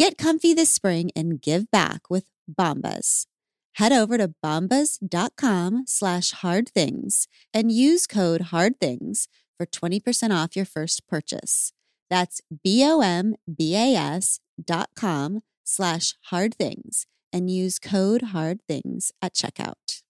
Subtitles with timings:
[0.00, 3.26] Get comfy this spring and give back with Bombas.
[3.74, 9.28] Head over to bombas.com slash hard things and use code hard things
[9.58, 11.74] for 20% off your first purchase.
[12.08, 20.00] That's B-O-M-B-A-S dot com slash hard things and use code hard things at checkout.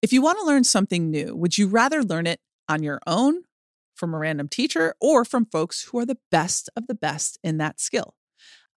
[0.00, 2.38] If you want to learn something new, would you rather learn it
[2.68, 3.42] on your own,
[3.96, 7.58] from a random teacher, or from folks who are the best of the best in
[7.58, 8.14] that skill?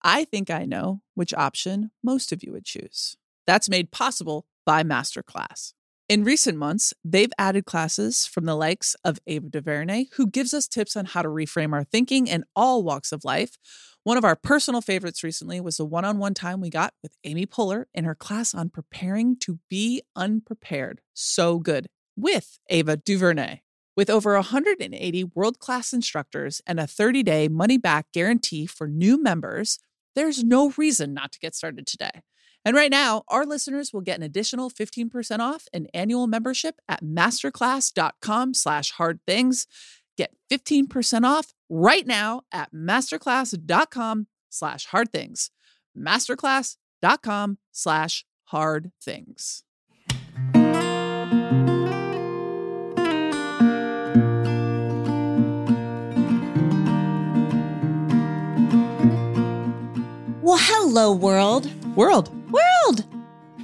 [0.04, 3.18] I think I know which option most of you would choose.
[3.46, 5.73] That's made possible by Masterclass.
[6.09, 10.67] In recent months, they've added classes from the likes of Ava DuVernay, who gives us
[10.67, 13.58] tips on how to reframe our thinking in all walks of life.
[14.03, 17.16] One of our personal favorites recently was the one on one time we got with
[17.23, 21.02] Amy Poehler in her class on preparing to be unprepared.
[21.14, 21.88] So good
[22.18, 23.62] with Ava DuVernay.
[23.95, 29.22] With over 180 world class instructors and a 30 day money back guarantee for new
[29.22, 29.80] members,
[30.16, 32.22] there's no reason not to get started today.
[32.64, 37.03] And right now, our listeners will get an additional 15% off an annual membership at
[37.03, 39.66] masterclass.com slash hard things.
[40.18, 45.50] Get 15% off right now at masterclass.com slash hard things.
[45.98, 49.64] Masterclass.com slash hard things.
[61.02, 61.66] Hello, world.
[61.95, 63.05] World, World!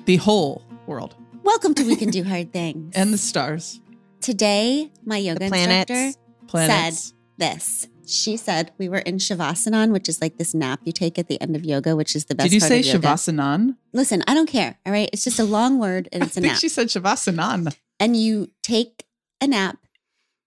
[0.06, 2.96] the whole world, Welcome to We Can Do Hard Things.
[2.96, 3.80] and the stars,
[4.22, 5.92] Today, my yoga planets.
[5.92, 7.04] instructor planets.
[7.10, 7.88] said this.
[8.08, 11.40] She said we were in Shavasana, which is like this nap you take at the
[11.40, 13.08] end of yoga, which is the best Did you part say of yoga.
[13.10, 13.78] Shavasana?
[13.94, 14.80] Listen, I don't care.
[14.84, 15.08] All right.
[15.14, 16.60] It's just a long word and it's a think nap.
[16.60, 17.76] she said Shavasana.
[18.00, 19.06] and you take
[19.42, 19.78] a nap,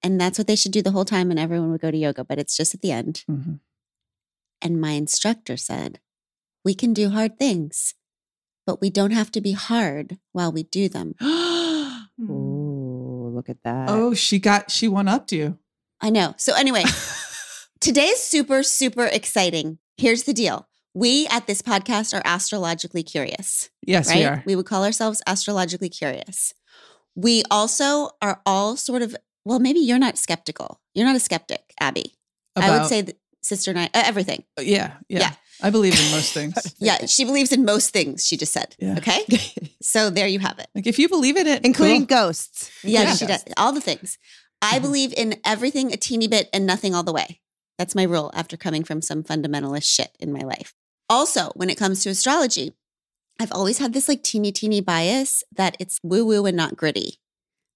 [0.03, 2.25] and that's what they should do the whole time, and everyone would go to yoga,
[2.25, 3.23] but it's just at the end.
[3.31, 3.61] Mhm.
[4.61, 6.01] And my instructor said,
[6.65, 7.95] We can do hard things,
[8.67, 11.15] but we don't have to be hard while we do them.
[12.21, 13.89] Ooh, look at that.
[13.89, 15.59] oh, she got she one upped you.
[16.01, 16.35] I know.
[16.37, 16.85] So, anyway,
[17.81, 19.79] today's super, super exciting.
[19.97, 23.71] Here's the deal we at this podcast are astrologically curious.
[23.87, 24.19] Yes, right?
[24.19, 24.43] we are.
[24.47, 26.53] We would call ourselves astrologically curious.
[27.15, 30.81] We also are all sort of, well, maybe you're not skeptical.
[30.95, 32.15] You're not a skeptic, Abby.
[32.57, 34.45] I would say that sister and I, uh, everything.
[34.59, 35.33] yeah, yeah, Yeah.
[35.63, 36.55] I believe in most things.
[36.79, 38.75] Yeah, she believes in most things, she just said.
[38.79, 38.97] Yeah.
[38.99, 39.21] Okay.
[39.83, 40.69] so there you have it.
[40.75, 42.19] Like if you believe in it, Including cool.
[42.19, 42.71] ghosts.
[42.83, 43.45] Yeah, Including she does.
[43.57, 44.19] All the things.
[44.63, 44.83] I Mhm.
[44.83, 47.41] believe in everything a teeny bit and nothing all the way.
[47.79, 50.75] That's my rule after coming from some fundamentalist shit in my life.
[51.09, 52.73] Also, when it comes to astrology,
[53.39, 57.21] I've always had this like teeny, teeny bias that it's woo woo and not gritty.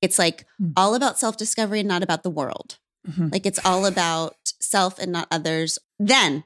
[0.02, 0.72] It's like Hmm.
[0.76, 2.78] all about self discovery and not about the world.
[3.08, 3.32] Mhm.
[3.32, 5.78] Like it's all about self and not others.
[5.98, 6.44] Then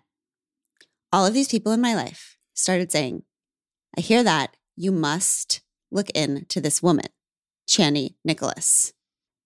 [1.12, 3.22] all of these people in my life started saying,
[3.96, 4.56] I hear that.
[4.76, 7.06] You must look into this woman,
[7.66, 8.92] Chani Nicholas.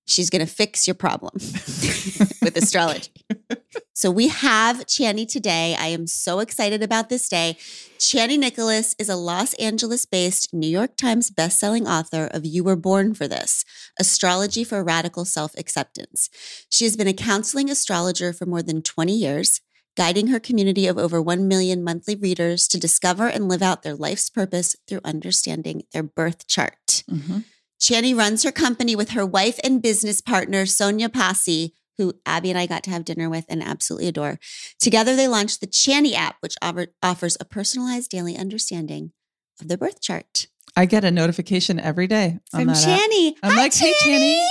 [0.07, 3.13] She's going to fix your problem with astrology.
[3.95, 5.77] So we have Chani today.
[5.79, 7.57] I am so excited about this day.
[7.99, 12.75] Chani Nicholas is a Los Angeles based New York Times bestselling author of You Were
[12.75, 13.67] Born for This
[14.01, 16.31] Astrology for Radical Self Acceptance.
[16.71, 19.61] She has been a counseling astrologer for more than 20 years,
[19.97, 23.95] guiding her community of over 1 million monthly readers to discover and live out their
[23.95, 27.03] life's purpose through understanding their birth chart.
[27.11, 27.45] Mhm.
[27.81, 32.59] Chani runs her company with her wife and business partner, Sonya Passi, who Abby and
[32.59, 34.39] I got to have dinner with and absolutely adore.
[34.81, 39.13] Together, they launched the Chani app, which offer- offers a personalized daily understanding
[39.61, 40.47] of the birth chart.
[40.75, 43.01] I get a notification every day on From that app.
[43.01, 43.35] Chani.
[43.43, 44.43] I'm Hi, like, hey, Chani.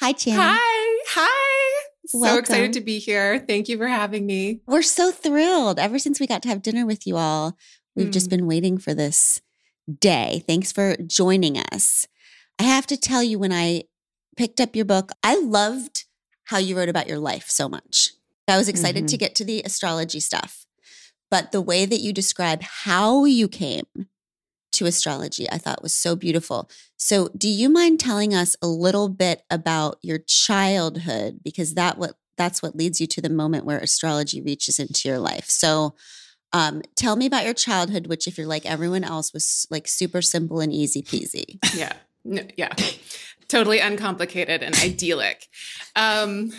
[0.00, 0.36] Hi, Chani.
[0.36, 1.44] Hi, hi.
[2.08, 2.38] So Welcome.
[2.40, 3.38] excited to be here.
[3.38, 4.62] Thank you for having me.
[4.66, 5.78] We're so thrilled.
[5.78, 7.54] Ever since we got to have dinner with you all,
[7.94, 8.30] we've just Mm.
[8.30, 9.42] been waiting for this
[10.00, 10.42] day.
[10.46, 12.06] Thanks for joining us.
[12.58, 13.82] I have to tell you, when I
[14.38, 16.06] picked up your book, I loved
[16.44, 18.12] how you wrote about your life so much.
[18.48, 20.64] I was excited to get to the astrology stuff,
[21.30, 23.84] but the way that you describe how you came
[24.78, 26.70] to astrology, I thought was so beautiful.
[26.96, 32.14] So, do you mind telling us a little bit about your childhood because that what
[32.36, 35.48] that's what leads you to the moment where astrology reaches into your life.
[35.50, 35.94] So,
[36.52, 40.22] Um, tell me about your childhood, which, if you're like everyone else, was like super
[40.22, 41.58] simple and easy peasy.
[41.76, 41.92] Yeah.
[42.24, 42.72] No, yeah.
[43.48, 45.46] Totally uncomplicated and idyllic.
[45.94, 46.52] Um,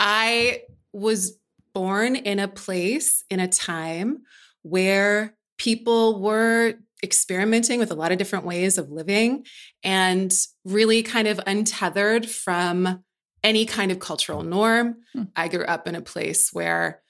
[0.00, 0.62] I
[0.92, 1.36] was
[1.74, 4.22] born in a place, in a time
[4.62, 9.44] where people were experimenting with a lot of different ways of living
[9.82, 10.32] and
[10.64, 13.02] really kind of untethered from
[13.42, 14.96] any kind of cultural norm.
[15.12, 15.24] Hmm.
[15.34, 17.02] I grew up in a place where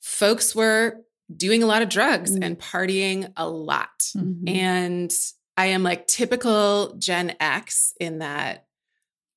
[0.00, 1.00] folks were
[1.34, 2.44] doing a lot of drugs Mm.
[2.44, 4.00] and partying a lot.
[4.16, 4.48] Mhm.
[4.48, 5.12] And
[5.56, 8.66] I am like typical Gen X in that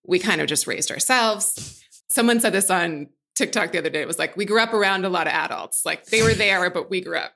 [0.06, 1.82] we kind of just raised ourselves.
[2.10, 3.08] Someone said this on
[3.42, 4.02] TikTok the other day.
[4.02, 5.84] It was like, we grew up around a lot of adults.
[5.84, 7.34] Like they were there, but we grew up.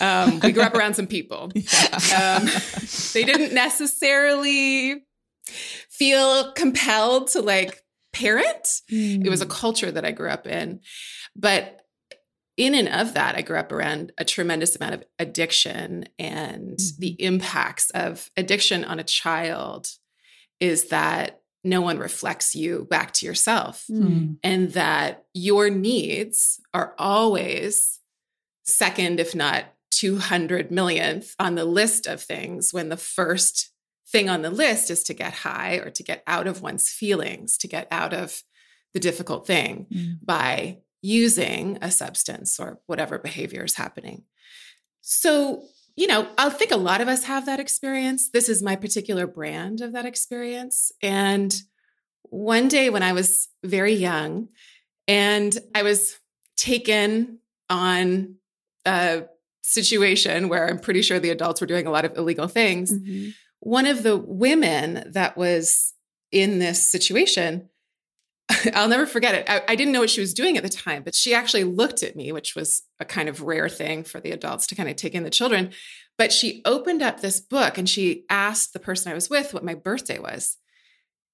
[0.00, 1.52] Um, we grew up around some people.
[2.16, 2.46] Um,
[3.12, 5.02] they didn't necessarily
[5.46, 7.82] feel compelled to like
[8.12, 8.68] parent.
[8.88, 10.80] It was a culture that I grew up in.
[11.34, 11.80] But
[12.56, 17.16] in and of that, I grew up around a tremendous amount of addiction and the
[17.20, 19.88] impacts of addiction on a child
[20.60, 24.38] is that no one reflects you back to yourself Mm.
[24.42, 28.00] and that your needs are always
[28.64, 33.70] second, if not 200 millionth on the list of things when the first
[34.08, 37.58] thing on the list is to get high or to get out of one's feelings,
[37.58, 38.42] to get out of
[38.94, 40.18] the difficult thing Mm.
[40.24, 44.24] by using a substance or whatever behavior is happening.
[45.02, 48.30] So, you know, I think a lot of us have that experience.
[48.30, 50.92] This is my particular brand of that experience.
[51.02, 51.54] And
[52.24, 54.48] one day when I was very young
[55.08, 56.18] and I was
[56.56, 57.38] taken
[57.70, 58.36] on
[58.84, 59.24] a
[59.62, 63.34] situation where I'm pretty sure the adults were doing a lot of illegal things, Mhm.
[63.60, 65.94] one of the women that was
[66.30, 67.68] in this situation,
[68.74, 69.44] I'll never forget it.
[69.48, 72.02] I, I didn't know what she was doing at the time, but she actually looked
[72.02, 74.96] at me, which was a kind of rare thing for the adults to kind of
[74.96, 75.72] take in the children.
[76.16, 79.64] But she opened up this book and she asked the person I was with what
[79.64, 80.56] my birthday was.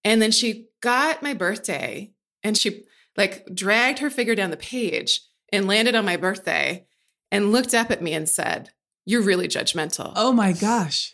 [0.05, 2.12] And then she got my birthday
[2.43, 2.85] and she
[3.17, 5.20] like dragged her finger down the page
[5.53, 6.87] and landed on my birthday
[7.31, 8.70] and looked up at me and said,
[9.05, 10.12] You're really judgmental.
[10.17, 11.12] Oh my gosh.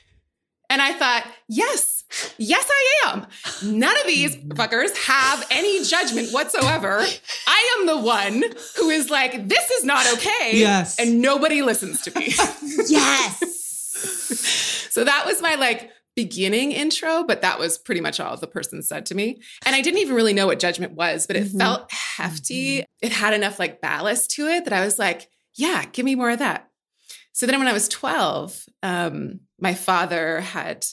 [0.71, 1.98] And I thought, yes,
[2.39, 3.27] yes, I am.
[3.65, 7.05] None of these fuckers have any judgment whatsoever.
[7.47, 8.43] I am the one
[8.77, 10.53] who is like, this is not okay.
[10.55, 10.99] Yes.
[10.99, 12.33] And nobody listens to me.
[12.89, 13.39] Yes.
[14.91, 18.83] so that was my like beginning intro, but that was pretty much all the person
[18.83, 19.41] said to me.
[19.67, 21.59] And I didn't even really know what judgment was, but it Mhm.
[21.59, 22.85] felt hefty.
[23.03, 26.31] It had enough like ballast to it that I was like, yeah, give me more
[26.31, 26.69] of that.
[27.33, 30.85] So then when I was 12, um, my father had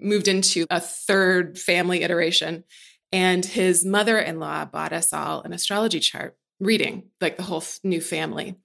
[0.00, 2.64] moved into a third family iteration,
[3.12, 7.62] and his mother in law bought us all an astrology chart reading, like the whole
[7.82, 8.56] new family.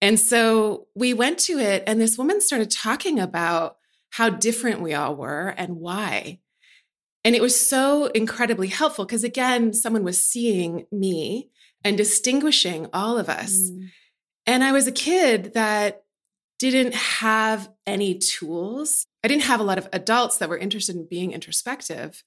[0.00, 3.76] And so we went to it, and this woman started talking about
[4.10, 6.40] how different we all were and why.
[7.24, 11.50] And it was so incredibly helpful because, again, someone was seeing me
[11.84, 13.70] and distinguishing all of us.
[13.70, 13.88] Mm.
[14.46, 16.02] And I was a kid that
[16.58, 19.06] didn't have any tools.
[19.24, 22.24] I didn't have a lot of adults that were interested in being introspective.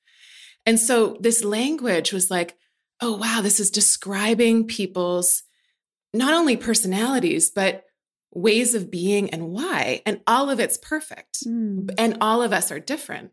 [0.65, 2.57] And so this language was like,
[3.01, 5.43] oh, wow, this is describing people's
[6.13, 7.85] not only personalities, but
[8.33, 10.01] ways of being and why.
[10.05, 11.45] And all of it's perfect.
[11.45, 11.93] Mm.
[11.97, 13.31] And all of us are different.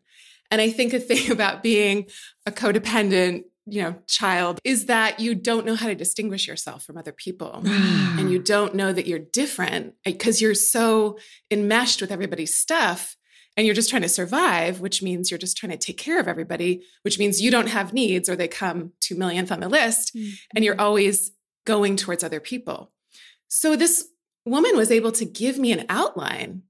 [0.50, 2.06] And I think a thing about being
[2.46, 6.96] a codependent, you know, child is that you don't know how to distinguish yourself from
[6.96, 11.16] other people and you don't know that you're different because you're so
[11.50, 13.16] enmeshed with everybody's stuff
[13.56, 16.28] and you're just trying to survive, which means you're just trying to take care of
[16.28, 20.14] everybody, which means you don't have needs or they come two millionth on the list
[20.14, 20.30] mm-hmm.
[20.54, 21.32] and you're always
[21.66, 22.92] going towards other people.
[23.48, 24.08] So this
[24.46, 26.62] woman was able to give me an outline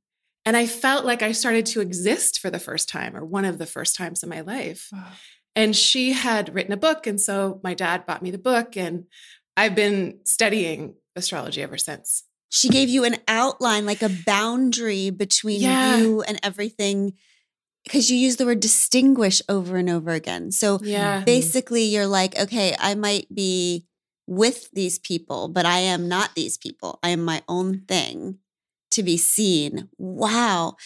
[0.45, 3.59] and I felt like I started to exist for the first time or one of
[3.59, 4.89] the first times in my life.
[5.55, 7.07] And she had written a book.
[7.07, 9.05] And so my dad bought me the book, and
[9.57, 12.25] I've been studying astrology ever since.
[12.55, 15.97] She gave you an outline, like a boundary between Yeah.
[15.97, 17.15] you and everything,
[17.85, 20.53] because you use the word distinguish over and over again.
[20.53, 21.23] So Yeah.
[21.25, 23.87] basically, you're like, okay, I might be
[24.27, 26.99] with these people, but I am not these people.
[27.03, 28.39] I am my own thing
[28.91, 29.89] to be seen.
[29.97, 30.77] Wow.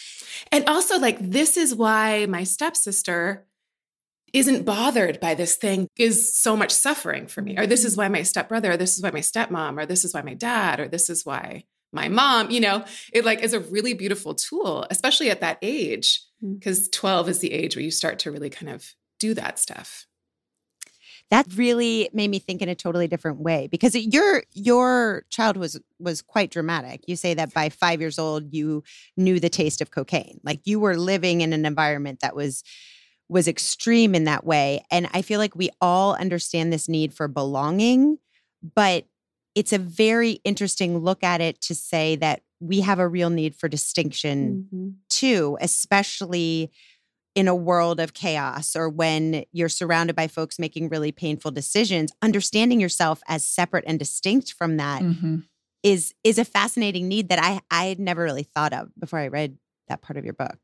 [0.51, 3.45] And also, like, this is why my stepsister
[4.39, 8.07] isn't bothered by this thing is so much suffering for me or this is why
[8.07, 10.87] my stepbrother or this is why my stepmom or this is why my dad or
[10.87, 11.63] this is why
[11.93, 16.21] my mom you know it like is a really beautiful tool especially at that age
[16.43, 16.59] Mm.
[16.59, 20.05] because 12 is the age where you start to really kind of do that stuff
[21.29, 25.57] that really made me think in a totally different way because it, your your child
[25.57, 27.03] was was quite dramatic.
[27.07, 28.83] You say that by 5 years old you
[29.17, 30.39] knew the taste of cocaine.
[30.43, 32.63] Like you were living in an environment that was
[33.29, 37.27] was extreme in that way and I feel like we all understand this need for
[37.27, 38.17] belonging,
[38.75, 39.05] but
[39.55, 43.55] it's a very interesting look at it to say that we have a real need
[43.55, 44.93] for distinction Mhm.
[45.09, 46.71] too, especially
[47.35, 52.11] in a world of chaos or when you're surrounded by folks making really painful decisions
[52.23, 55.43] understanding yourself as separate and distinct from that Mhm.
[55.83, 59.27] is is a fascinating need that i i had never really thought of before i
[59.27, 59.55] read
[59.87, 60.57] that part of your book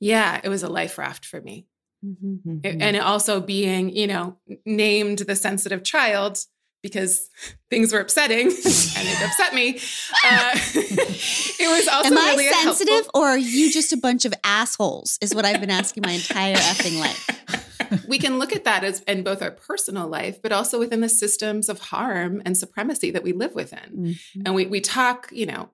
[0.00, 1.66] Yeah, it was a life raft for me.
[2.04, 2.64] Mhm.
[2.64, 6.38] It- and also being, you know, named the sensitive child
[6.82, 7.28] because
[7.70, 9.78] things were upsetting and it upset me.
[10.24, 14.24] Uh, it was also Am I really helpful- sensitive or are you just a bunch
[14.24, 15.18] of assholes?
[15.22, 17.30] Is what I've been asking my entire effing life.
[18.08, 21.08] we can look at that as in both our personal life, but also within the
[21.08, 24.16] systems of harm and supremacy that we live within.
[24.34, 24.42] Mhm.
[24.44, 25.70] And we we talk, you know,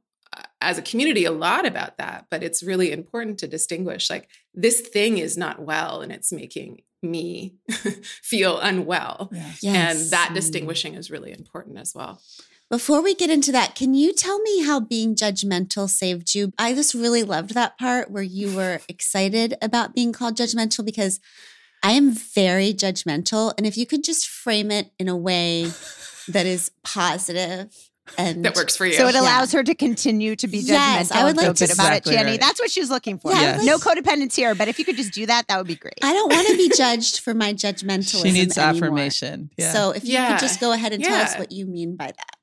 [0.61, 4.81] as a community a lot about that, but it's really important to distinguish like this
[4.81, 7.55] thing is not well and it's making me
[8.23, 9.31] feel unwell.
[9.33, 9.53] Yeah.
[9.61, 10.03] Yes.
[10.03, 10.35] And that mm.
[10.35, 12.21] distinguishing is really important as well.
[12.69, 16.53] Before we get into that, can you tell me how being judgmental saved you?
[16.57, 21.19] I just really loved that part where you were excited about being called judgmental because
[21.83, 23.55] I am very judgmental.
[23.57, 25.73] And if you could just frame it in a way
[26.29, 28.95] that is positive and That works for you.
[28.95, 31.73] so it allows her to continue to be judgmental Yes, I would like to- good
[31.75, 32.41] about Exactly it Jenny right.
[32.41, 33.65] that's what she was looking for Yeah, Yes.
[33.65, 36.13] no codependence here but if you could just do that that would be great I
[36.13, 38.23] don't want to be judged for my judgmentalism.
[38.23, 38.77] She needs anymore.
[38.89, 39.51] affirmation.
[39.57, 39.73] Yeah.
[39.73, 40.33] So if you Yeah.
[40.33, 42.37] could just go ahead and tell us what you mean by that.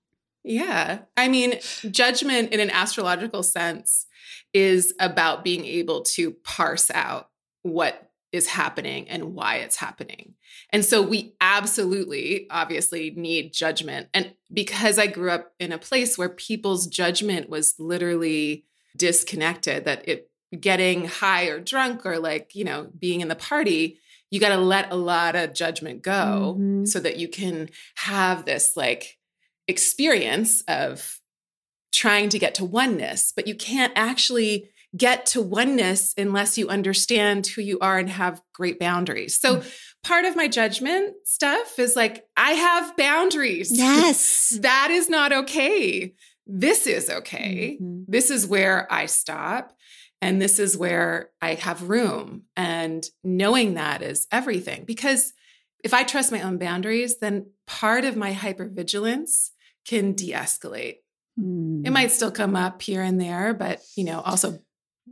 [0.44, 1.00] Yeah.
[1.18, 1.60] I mean,
[1.92, 4.06] judgment in an astrological sense
[4.54, 7.30] is about being able to parse out
[7.64, 10.34] what is happening and why it's happening.
[10.72, 14.10] And so we absolutely, obviously, need judgment.
[14.14, 18.66] And because I grew up in a place where people's judgment was literally
[18.96, 20.30] disconnected, that it
[20.60, 24.58] getting high or drunk or like, you know, being in the party, you got to
[24.58, 26.88] let a lot of judgment go Mhm.
[26.88, 29.18] so that you can have this like
[29.68, 31.20] experience of
[31.92, 37.48] trying to get to oneness, but you can't actually get to oneness unless you understand
[37.48, 39.40] who you are and have great boundaries.
[39.40, 39.62] So,
[40.04, 43.70] part of my judgment stuff is like, I have boundaries.
[43.72, 44.58] Yes.
[44.62, 46.14] that is not okay.
[46.46, 47.78] This is okay.
[47.82, 48.06] Mhm.
[48.08, 49.74] This is where I stop.
[50.22, 52.44] And this is where I have room.
[52.56, 54.84] And knowing that is everything.
[54.86, 55.34] Because
[55.84, 59.52] if I trust my own boundaries, then part of my hypervigilance
[59.86, 60.98] can de escalate.
[61.40, 61.86] Mm.
[61.86, 64.60] It might still come up here and there, but you know, also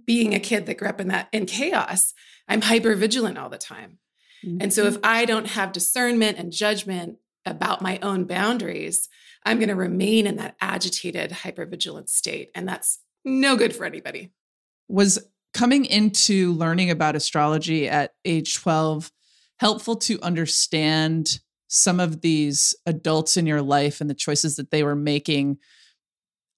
[0.05, 2.13] being a kid that grew up in that in chaos,
[2.47, 3.99] I'm hyper vigilant all the time.
[4.59, 5.05] And so if mm-hmm.
[5.05, 9.09] I don't have discernment and judgment about my own boundaries,
[9.43, 13.85] I'm going to remain in that agitated hyper vigilant state and that's no good for
[13.85, 14.31] anybody.
[14.87, 15.19] was
[15.53, 19.11] coming into learning about astrology at age 12
[19.59, 24.83] helpful to understand some of these adults in your life and the choices that they
[24.83, 25.57] were making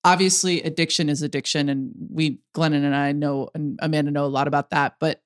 [0.08, 4.48] obviously addiction is addiction and we glennon and i know and amanda know a lot
[4.48, 5.22] about that but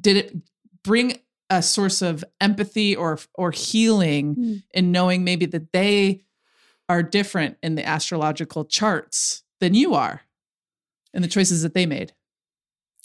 [0.00, 0.36] did it
[0.84, 1.18] bring
[1.50, 4.62] a source of empathy or or healing Mm.
[4.72, 6.22] in knowing maybe that they
[6.88, 10.22] are different in the astrological charts than you are
[11.12, 12.12] and the choices that they made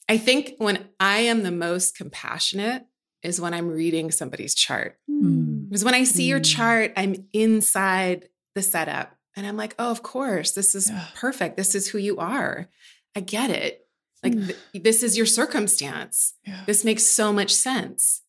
[0.10, 2.86] I think when I am the most compassionate
[3.24, 4.98] is when I'm reading somebody's chart.
[5.12, 5.67] Mm.
[5.67, 6.46] Because when I see your Mm.
[6.55, 11.06] chart, I'm inside the setup and I'm like, oh, of course, this is Yeah.
[11.15, 11.56] perfect.
[11.56, 12.67] This is who you are.
[13.15, 13.88] I get it.
[14.24, 14.48] Like, Mm.
[14.48, 16.34] th- this is your circumstance.
[16.46, 18.22] yeah This makes so much sense.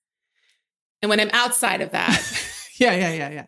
[1.02, 2.20] And when I'm outside of that,
[2.78, 3.46] yeah yeah yeah yeah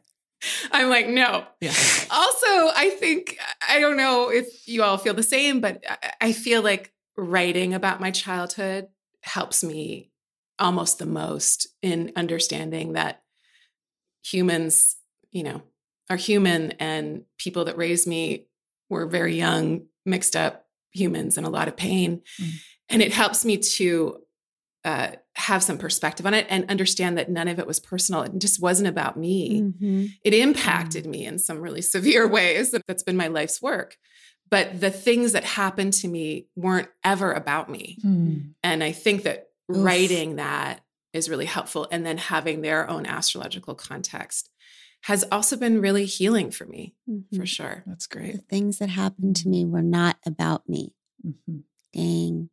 [0.73, 1.47] I'm like, no.
[1.61, 1.75] yeah
[2.11, 3.38] Also, I think,
[3.69, 7.75] I don't know if you all feel the same, but I- I feel like writing
[7.75, 8.88] about my childhood
[9.23, 10.11] helps me
[10.59, 13.23] almost the most in understanding that
[14.25, 14.97] humans,
[15.31, 15.62] you know,
[16.11, 18.47] are human and people that raised me
[18.90, 22.21] were very young, mixed up humans in a lot of pain.
[22.43, 22.50] Mm.
[22.88, 24.19] And it helps me to
[24.85, 28.23] uh, have some perspective on it and understand that none of it was personal.
[28.23, 30.09] It just wasn't about me Mhm.
[30.25, 32.75] it impacted me in some really severe ways.
[32.88, 33.97] That's been my life's work.
[34.50, 37.99] But the things that happened to me weren't ever about me.
[38.02, 38.37] Hmm.
[38.64, 39.85] And I think that Oof.
[39.85, 40.81] writing that
[41.12, 41.87] is really helpful.
[41.93, 44.50] And then having their own astrological context
[45.02, 47.35] has also been really healing for me, Mhm.
[47.37, 47.83] for sure.
[47.87, 48.26] that's great.
[48.33, 50.95] The great things that happened to me were not about me.
[51.26, 51.64] Mhm.
[51.92, 52.50] Dang.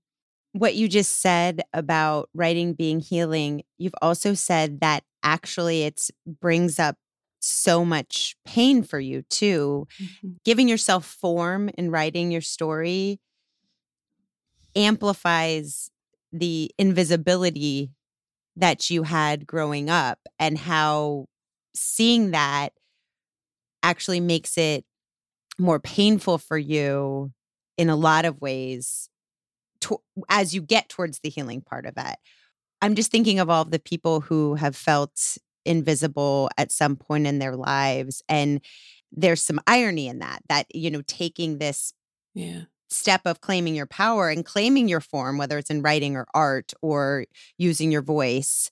[0.53, 6.79] what you just said about writing being healing, you've also said that actually it brings
[6.79, 6.97] up
[7.39, 9.87] so much pain for you too.
[9.99, 10.37] Mhm.
[10.43, 13.19] Giving yourself form in writing your story
[14.75, 15.91] amplifies
[16.31, 17.91] the invisibility
[18.55, 21.27] that you had growing up and how
[21.77, 22.73] seeing that
[23.83, 24.85] actually makes it
[25.59, 27.31] more painful for you
[27.77, 29.09] in a lot of ways
[29.81, 32.17] to, as you get towards the healing part of it.
[32.81, 37.27] I'm just thinking of all of the people who have felt invisible at some point
[37.27, 38.61] in their lives and
[39.11, 41.93] there's some irony in that that you know taking this
[42.33, 42.63] Yeah.
[42.89, 46.73] step of claiming your power and claiming your form, whether it's in writing or art
[46.81, 47.25] or
[47.57, 48.71] using your voice,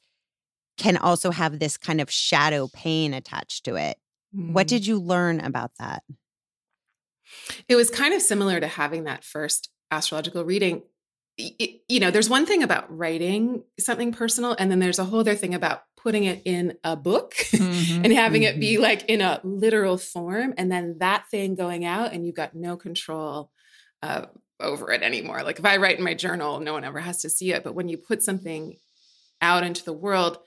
[0.78, 3.98] can also have this kind of shadow pain attached to it.
[4.32, 4.70] What Mm.
[4.70, 6.04] did you learn about that?
[7.68, 10.84] It was kind of similar to having that first astrological reading.
[11.38, 15.20] Y- you know, there's one thing about writing something personal, and then there's a whole
[15.20, 18.60] other thing about putting it in a book Mhm, and having it mhm.
[18.62, 22.56] be like in a literal form, and then that thing going out, and you've got
[22.56, 23.52] no control
[24.02, 24.28] uh,
[24.60, 25.44] over it anymore.
[25.44, 27.64] Like if I write in my journal, no one ever has to see it.
[27.64, 28.78] But when you put something
[29.42, 30.40] out into the world,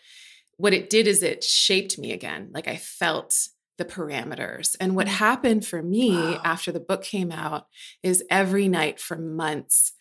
[0.57, 2.51] what it did is it shaped me again.
[2.53, 4.75] Like I felt the parameters.
[4.81, 6.41] And what happened for me Wow.
[6.45, 7.67] after the book came out
[8.03, 9.93] is every night for months,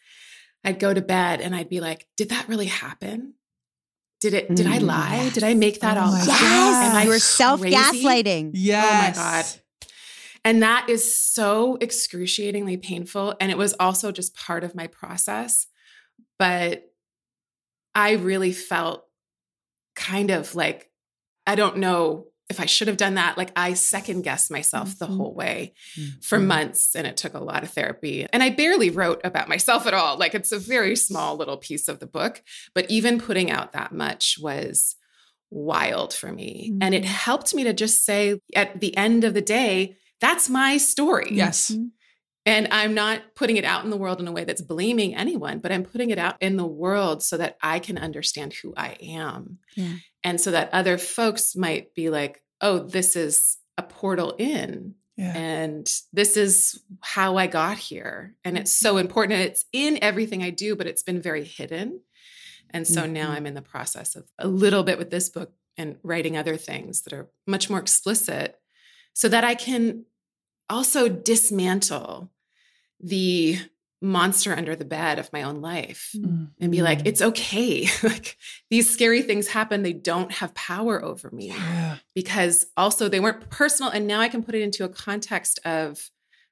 [0.64, 3.36] I'd go to bed and I'd be like, did that really happen?
[4.20, 5.30] Did it, did I Mm, lie?
[5.32, 6.26] Did I make that Oh all up?
[6.26, 6.84] God.
[6.84, 8.52] Am I you were self gaslighting.
[8.56, 8.84] Yes.
[8.84, 9.46] Oh my God.
[10.44, 13.36] And that is so excruciatingly painful.
[13.40, 15.68] And it was also just part of my process.
[16.40, 16.87] But
[17.98, 19.04] I really felt
[19.96, 20.90] kind of like,
[21.48, 23.38] I don't know if I should have done that.
[23.38, 25.18] Like I second guessed myself the Mhm.
[25.18, 25.74] whole way
[26.22, 26.46] for Mhm.
[26.46, 26.96] months.
[26.96, 28.26] And it took a lot of therapy.
[28.32, 30.18] And I barely wrote about myself at all.
[30.18, 32.42] Like it's a very small little piece of the book.
[32.74, 34.96] But even putting out that much was
[35.50, 36.74] wild for me.
[36.82, 37.08] And it Mhm.
[37.08, 41.30] helped me to just say at the end of the day, that's my story.
[41.32, 41.72] Yes.
[42.48, 45.60] And I'm not putting it out in the world in a way that's blaming anyone,
[45.60, 48.96] but I'm putting it out in the world so that I can understand who I
[49.02, 49.60] am.
[49.76, 49.96] Yeah.
[50.24, 54.96] And so that other folks might be like, oh, this is a portal in.
[55.18, 55.36] Yeah.
[55.36, 58.36] And this is how I got here.
[58.46, 59.42] And it's so important.
[59.42, 62.00] It's in everything I do, but it's been very hidden.
[62.70, 63.36] And so now Mhm.
[63.36, 67.02] I'm in the process of a little bit with this book and writing other things
[67.02, 68.58] that are much more explicit
[69.14, 70.06] so that I can
[70.70, 72.32] also dismantle
[73.00, 73.58] the
[74.02, 76.52] monster under the bed of my own life Mm.
[76.60, 77.88] and be like, it's okay.
[78.04, 78.38] like
[78.70, 79.82] these scary things happen.
[79.82, 81.98] They don't have power over me Yeah.
[82.14, 83.92] because also they weren't personal.
[83.92, 86.12] And now I can put it into a context of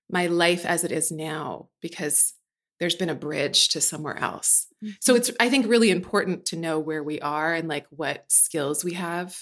[0.10, 2.34] my life as it is now because
[2.80, 4.68] there's been a bridge to somewhere else.
[5.00, 8.84] So it's, I think, really important to know where we are and like what skills
[8.84, 9.36] we have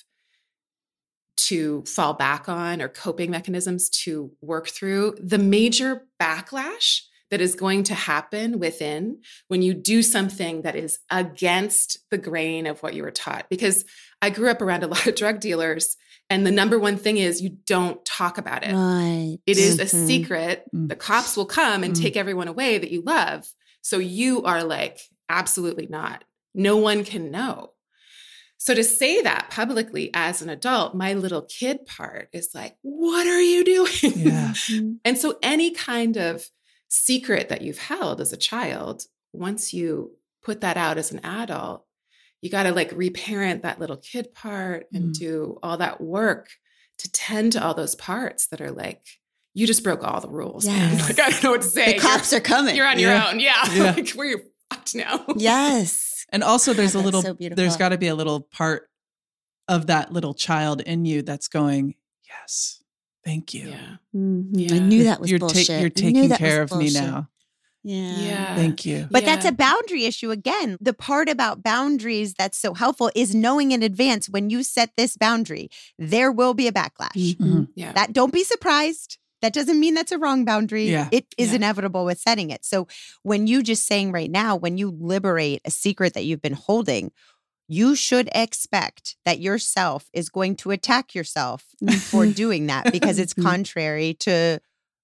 [1.36, 5.16] to fall back on or coping mechanisms to work through.
[5.20, 11.00] The major backlash that is going to happen within when you do something that is
[11.10, 13.48] against the grain of what you were taught.
[13.50, 13.86] Because
[14.22, 15.96] I grew up around a lot of drug dealers,
[16.30, 18.74] and the number one thing is you don't talk about it.
[18.74, 19.38] Right.
[19.46, 20.08] It is a Mhm.
[20.08, 20.64] secret.
[20.74, 20.90] Mm.
[20.90, 22.02] The cops will come and Mm.
[22.02, 23.52] take everyone away that you love.
[23.82, 26.24] So you are like, absolutely not.
[26.56, 27.73] No one can know.
[28.66, 33.28] So to say that publicly as an adult, my little kid part is like, what
[33.28, 34.14] are you doing?
[34.16, 34.54] Yeah.
[34.70, 35.00] Mhm.
[35.04, 36.48] and so any kind of
[36.88, 41.84] secret that you've held as a child, once you put that out as an adult,
[42.42, 45.18] you got to like reparent that little kid part and Mm.
[45.20, 46.48] do all that work
[47.00, 49.02] to tend to all those parts that are like,
[49.54, 50.66] you just broke all the rules.
[50.66, 50.94] man.
[50.94, 51.08] Yes.
[51.10, 51.94] Like, I don't know what to say.
[51.96, 52.78] The cops are coming.
[52.78, 53.18] you're, you're on Yeah.
[53.20, 53.40] your own.
[53.42, 53.74] Yeah.
[53.74, 53.92] Yeah.
[53.98, 55.26] like, we're fucked now.
[55.36, 56.12] Yes.
[56.34, 58.90] And also, there's a little, so there's got to be a little part
[59.70, 61.96] of that little child in you that's going,
[62.28, 62.84] yes,
[63.24, 63.70] thank you.
[63.70, 63.96] Yeah.
[64.14, 64.72] Mhm.
[64.74, 65.80] I knew that was you're, ta- bullshit.
[65.80, 67.30] you're taking care was of me now.
[67.86, 68.18] Yeah.
[68.18, 68.56] Yeah.
[68.56, 69.08] Thank you.
[69.12, 70.78] But that's a boundary issue again.
[70.82, 75.18] The part about boundaries that's so helpful is knowing in advance when you set this
[75.18, 75.70] boundary,
[76.00, 77.36] there will be a backlash.
[77.36, 77.68] Mhm.
[77.76, 77.92] Yeah.
[77.94, 79.18] That don't be surprised.
[79.44, 80.90] That doesn't mean that's a wrong boundary.
[80.90, 81.10] Yeah.
[81.12, 81.58] It is Yeah.
[81.58, 82.64] inevitable with setting it.
[82.66, 82.88] So
[83.24, 87.12] when you just saying right now, when you liberate a secret that you've been holding,
[87.68, 91.66] you should expect that yourself is going to attack yourself
[92.10, 93.44] for doing that because it's Mhm.
[93.44, 94.62] contrary to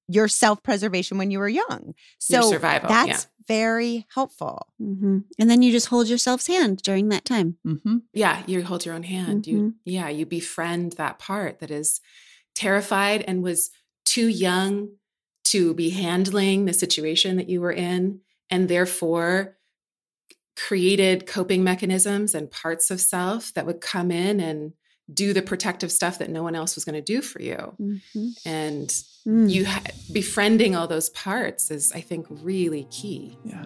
[0.07, 1.93] your self-preservation when you were young.
[2.29, 2.87] Your So survival.
[2.89, 4.67] that's very helpful.
[4.81, 5.25] Mhm.
[5.37, 7.57] And then you just hold yourself's hand during that time.
[7.65, 9.51] hmm yeah you hold your own hand Mm-hmm.
[9.55, 11.99] you yeah you befriend that part that is
[12.55, 13.69] terrified and was
[14.09, 14.89] too young
[15.45, 18.19] to be handling the situation that you were in
[18.49, 19.57] and therefore
[20.55, 24.73] created coping mechanisms and parts of self that would come in and
[25.11, 27.73] do the protective stuff that no one else was going to do for you.
[27.79, 28.33] Mhm.
[28.45, 28.89] And
[29.27, 29.49] Mm.
[29.51, 33.37] you ha- befriending all those parts is, I think, really key.
[33.43, 33.65] Yeah.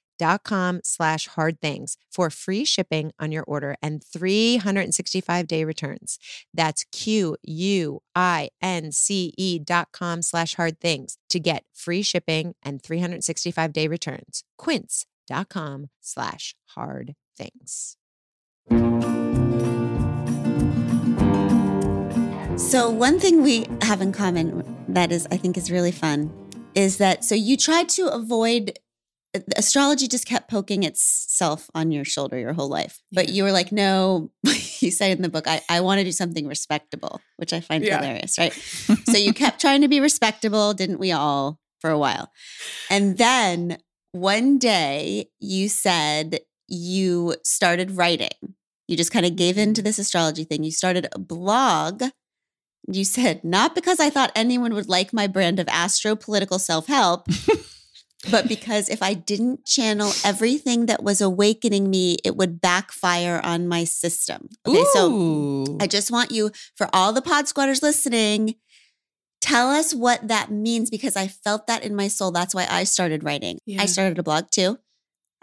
[0.21, 6.19] quince.com slash hard things for free shipping on your order and 365 day returns.
[6.53, 12.01] That's Q U I N C E dot com slash hard things to get free
[12.01, 14.43] shipping and 365 day returns.
[14.57, 17.97] Quince.com slash hard things.
[22.57, 26.31] So one thing we have in common that is I think is really fun
[26.75, 28.77] is that so you try to avoid
[29.55, 32.99] astrology just kept poking itself on your shoulder your whole life.
[33.11, 34.31] But you were like, no,
[34.79, 37.83] you said in the book, I, I want to do something respectable, which I find
[37.83, 37.97] Yeah.
[37.97, 38.53] hilarious, right?
[39.05, 42.31] so you kept trying to be respectable, didn't we all, for a while?
[42.89, 43.77] And then
[44.11, 48.55] one day you said you started writing.
[48.87, 50.63] You just kind of gave in to this astrology thing.
[50.63, 52.03] You started a blog.
[52.87, 56.87] You said, not because I thought anyone would like my brand of astro political self
[56.87, 57.27] help,
[58.29, 63.67] but because if I didn't channel everything that was awakening me, it would backfire on
[63.67, 64.49] my system.
[64.67, 68.55] Okay, so I just want you, for all the pod squatters listening,
[69.41, 72.31] tell us what that means because I felt that in my soul.
[72.31, 73.57] That's why I started writing.
[73.65, 73.81] Yeah.
[73.81, 74.77] I started a blog too.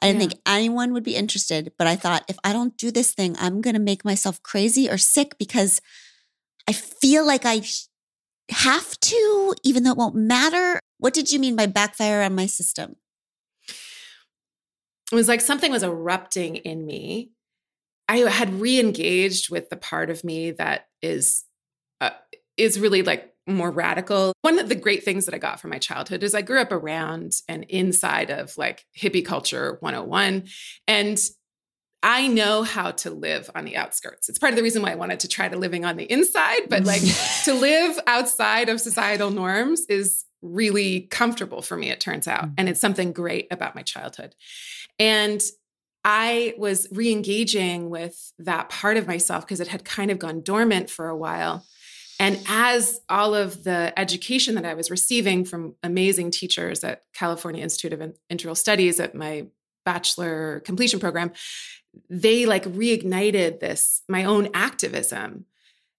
[0.00, 0.28] I didn't Yeah.
[0.28, 3.60] think anyone would be interested, but I thought if I don't do this thing, I'm
[3.60, 5.80] going to make myself crazy or sick because
[6.68, 7.62] I feel like I
[8.50, 10.80] have to, even though it won't matter.
[10.98, 12.96] What did you mean by backfire on my system?
[15.10, 17.30] it was like something was erupting in me.
[18.08, 21.44] I had re-engaged with the part of me that is
[22.00, 22.10] uh,
[22.56, 24.32] is really like more radical.
[24.42, 26.72] One of the great things that I got from my childhood is I grew up
[26.72, 30.44] around and inside of like hippie culture 101
[30.86, 31.18] and
[32.00, 34.28] I know how to live on the outskirts.
[34.28, 36.68] It's part of the reason why I wanted to try to living on the inside,
[36.68, 37.02] but like
[37.44, 42.44] to live outside of societal norms is really comfortable for me, it turns out.
[42.44, 42.68] And mm-hmm.
[42.68, 44.34] it's something great about my childhood.
[44.98, 45.40] And
[46.04, 50.42] I was re engaging with that part of myself because it had kind of gone
[50.42, 51.64] dormant for a while.
[52.20, 57.62] And as all of the education that I was receiving from amazing teachers at California
[57.62, 59.46] Institute of Integral Studies at my
[59.84, 61.32] bachelor completion program,
[62.10, 65.44] they like reignited this, my own activism.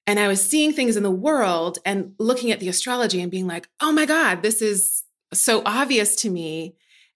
[0.10, 3.46] And I was seeing things in the world and looking at the astrology and being
[3.46, 6.74] like, oh my God, this is so obvious to me.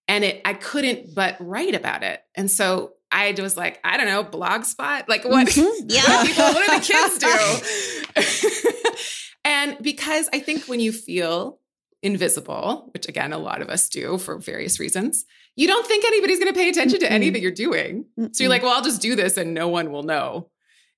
[0.08, 2.21] And it I couldn't but write about it.
[2.36, 5.08] And so I was like, I don't know, blogspot?
[5.10, 5.63] Like what, Mhm.
[5.63, 6.21] what Yeah.
[6.21, 8.91] do people, what do the kids do?
[9.43, 11.60] and because I think when you feel
[12.03, 15.25] invisible, which again, a lot of us do for various reasons,
[15.56, 17.34] you don't think anybody's going to pay attention to any Mm-mm.
[17.34, 18.06] that you're doing.
[18.17, 18.39] So Mm-mm.
[18.39, 20.49] you're like, well, I'll just do this and no one will know.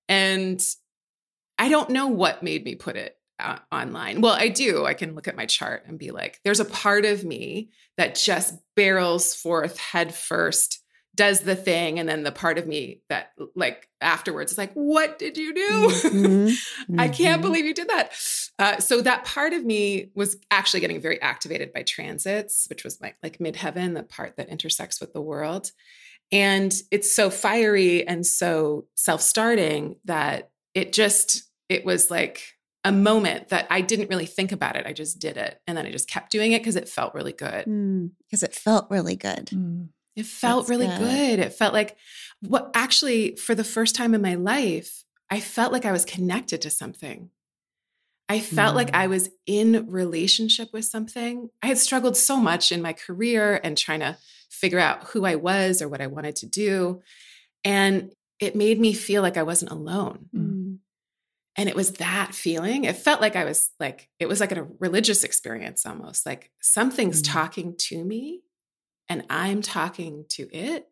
[0.10, 0.62] And
[1.58, 4.22] I don't know what made me put it uh, online.
[4.22, 4.86] Well, I do.
[4.86, 8.16] I can look at my chart and be like, there's a part of me that
[8.16, 10.82] just barrels forth head first,
[11.16, 11.98] does the thing.
[12.00, 15.92] And then the part of me that, like, afterwards is like, what did you do?
[16.04, 16.58] Mhm.
[16.98, 17.46] I can't Mhm.
[17.46, 18.12] believe you did that.
[18.60, 23.00] Uh, so that part of me was actually getting very activated by transits, which was
[23.02, 25.72] my like midheaven, the part that intersects with the world.
[26.32, 32.44] And it's so fiery and so self-starting that it just it was like
[32.84, 34.86] a moment that I didn't really think about it.
[34.86, 37.34] I just did it, and then I just kept doing it because it felt really
[37.34, 37.66] good.
[38.30, 39.48] Because it felt really good.
[39.48, 39.90] Mm.
[40.16, 41.00] It felt That's really good.
[41.00, 41.40] good.
[41.40, 41.98] It felt like
[42.42, 46.62] what actually, for the first time in my life, I felt like I was connected
[46.62, 47.32] to something.
[48.30, 48.98] I felt like Mm.
[48.98, 51.50] I was in relationship with something.
[51.62, 54.18] I had struggled so much in my career and trying to
[54.50, 57.02] figure out who I was or what I wanted to do.
[57.64, 60.30] And it made me feel like I wasn't alone.
[60.36, 60.45] Mm.
[61.58, 61.62] Mm.
[61.62, 62.84] And it was that feeling.
[62.84, 67.22] It felt like I was like, it was like a religious experience almost like something's
[67.22, 67.32] Mm.
[67.34, 68.42] talking to me
[69.10, 70.88] and I'm talking to it.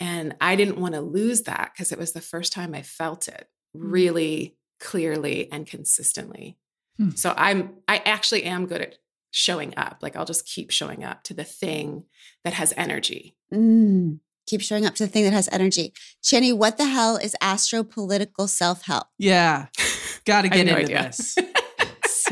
[0.00, 3.28] And I didn't want to lose that because it was the first time I felt
[3.28, 6.58] it really clearly and consistently.
[6.96, 7.10] Hmm.
[7.10, 8.96] So I'm, I actually am good at
[9.30, 9.98] showing up.
[10.02, 12.04] Like I'll just keep showing up to the thing
[12.44, 13.36] that has energy.
[13.54, 15.92] Mm, keep showing up to the thing that has energy.
[16.22, 19.06] Jenny, what the hell is astropolitical self help?
[19.18, 19.66] Yeah.
[20.24, 21.02] Got to get no into idea.
[21.04, 21.38] this.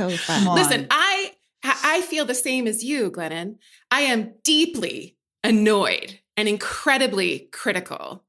[0.00, 0.54] So fun.
[0.54, 3.56] Listen, I I feel the same as you, Glennon.
[3.90, 8.24] I am deeply annoyed and incredibly critical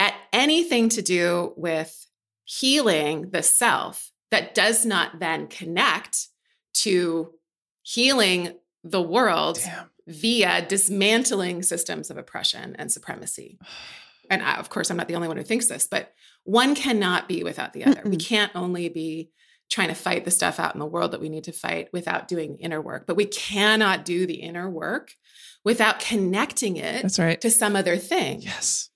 [0.00, 2.06] at anything to do with
[2.44, 6.28] healing the self that does not then connect
[6.74, 7.32] to
[7.82, 9.90] healing the world Damn.
[10.08, 13.58] Via dismantling systems of oppression and supremacy.
[14.30, 16.12] And I, of course, I'm not the only one who thinks this, but
[16.44, 18.02] one cannot be without the other.
[18.04, 18.26] We Mm-mm.
[18.26, 19.30] can't only be
[19.70, 22.28] trying to fight the stuff out in the world that we need to fight without
[22.28, 25.12] doing the inner work, but we cannot do the inner work
[25.64, 27.40] without connecting it That's right.
[27.40, 28.42] to some other thing.
[28.42, 28.90] Yes.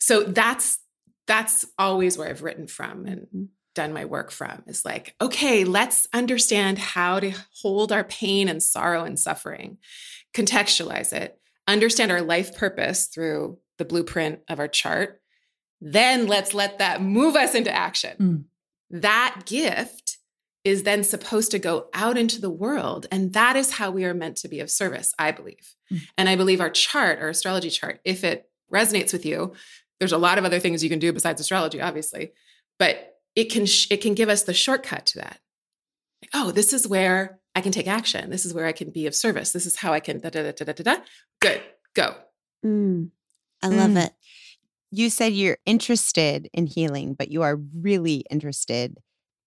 [0.00, 0.78] So that's
[1.26, 3.48] that's always where I've written from and Mhm.
[3.74, 8.62] done my work from is like, okay, let's understand how to hold our pain and
[8.62, 9.76] sorrow and suffering,
[10.34, 15.20] contextualize it, understand our life purpose through the blueprint of our chart.
[15.80, 18.16] Then let's let that move us into action.
[18.18, 18.44] Mm.
[19.02, 20.18] That gift
[20.64, 23.06] is then supposed to go out into the world.
[23.10, 25.74] And that is how we are meant to be of service, I believe.
[25.92, 26.00] Mm.
[26.16, 29.52] And I believe our chart, our astrology chart, if it resonates with you,
[29.98, 32.32] there's a lot of other things you can do besides astrology, obviously,
[32.78, 35.38] but it can sh- it can give us the shortcut to that.
[36.32, 38.30] Oh, this is where I can take action.
[38.30, 39.52] This is where I can be of service.
[39.52, 40.94] This is how I can da da da da da da.
[40.96, 41.02] da.
[41.40, 41.60] Good,
[41.94, 42.14] go.
[42.64, 43.10] Mm.
[43.62, 44.06] I love Mm.
[44.06, 44.12] it.
[44.90, 48.98] You said you're interested in healing, but you are really interested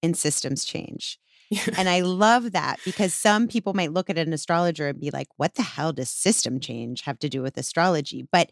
[0.02, 1.20] in systems change.
[1.78, 5.28] And I love that because some people might look at an astrologer and be like,
[5.38, 8.28] what the hell does system change have to do with astrology?
[8.30, 8.52] But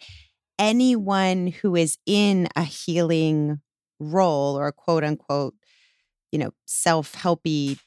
[0.57, 3.59] anyone who is in a healing
[3.99, 5.55] role or a quote unquote,
[6.31, 7.77] you know, self helpy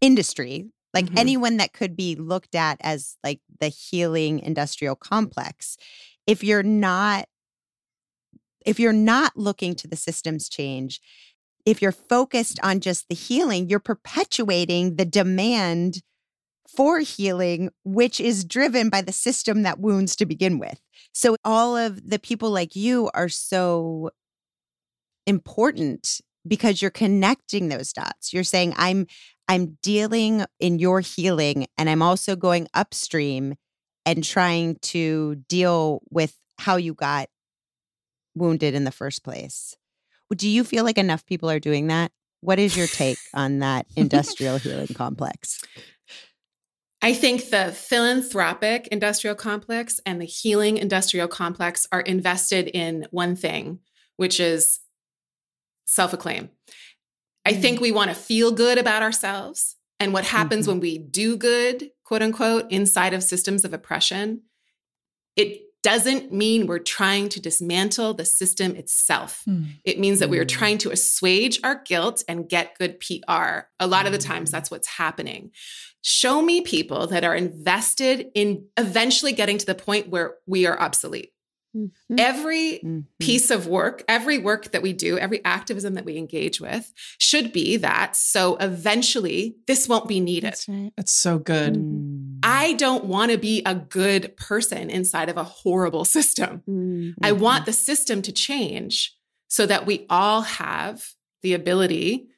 [0.00, 1.16] industry, like Mhm.
[1.16, 5.76] anyone that could be looked at as like the healing industrial complex,
[6.26, 7.26] if you're not
[8.66, 11.00] if you're not looking to the systems change,
[11.64, 16.02] if you're focused on just the healing, you're perpetuating the demand
[16.68, 20.80] for healing, which is driven by the system that wounds to begin with.
[21.12, 24.10] So, all of the people like you are so
[25.26, 28.32] important because you're connecting those dots.
[28.32, 29.06] You're saying, I'm
[29.48, 33.54] I'm dealing in your healing and I'm also going upstream
[34.04, 37.28] and trying to deal with how you got
[38.34, 39.74] wounded in the first place.
[40.34, 42.12] Do you feel like enough people are doing that?
[42.40, 45.60] What is your take on that industrial healing complex?
[47.00, 53.36] I think the philanthropic industrial complex and the healing industrial complex are invested in one
[53.36, 53.78] thing,
[54.16, 54.80] which is
[55.86, 56.50] self acclaim.
[57.48, 59.76] I think we want to feel good about ourselves.
[60.00, 60.68] And what happens Mhm.
[60.68, 64.42] when we do good, quote unquote, inside of systems of oppression,
[65.36, 69.42] it doesn't mean we're trying to dismantle the system itself.
[69.48, 69.66] Mm.
[69.84, 70.48] It means that we are Mm.
[70.48, 73.70] trying to assuage our guilt and get good PR.
[73.78, 74.52] A lot of the times, Mm.
[74.52, 75.52] that's what's happening.
[76.02, 80.78] Show me people that are invested in eventually getting to the point where we are
[80.80, 81.32] obsolete.
[81.76, 81.90] Mhm.
[82.18, 83.04] Every Mhm.
[83.20, 87.52] piece of work, every work that we do, every activism that we engage with should
[87.52, 88.16] be that.
[88.16, 90.52] So eventually, this won't be needed.
[90.52, 90.92] That's right.
[90.96, 91.74] That's so good.
[91.74, 92.38] Mm.
[92.42, 96.62] I don't want to be a good person inside of a horrible system.
[96.68, 97.14] Mm.
[97.22, 99.14] I want the system to change
[99.48, 102.28] so that we all have the ability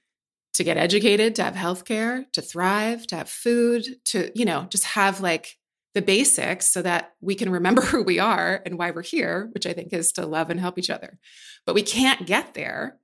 [0.54, 4.84] to get educated, to have healthcare, to thrive, to have food, to, you know, just
[4.84, 5.56] have like
[5.94, 9.66] the basics so that we can remember who we are and why we're here, which
[9.66, 11.18] I think is to love and help each other.
[11.66, 12.98] But we can't get there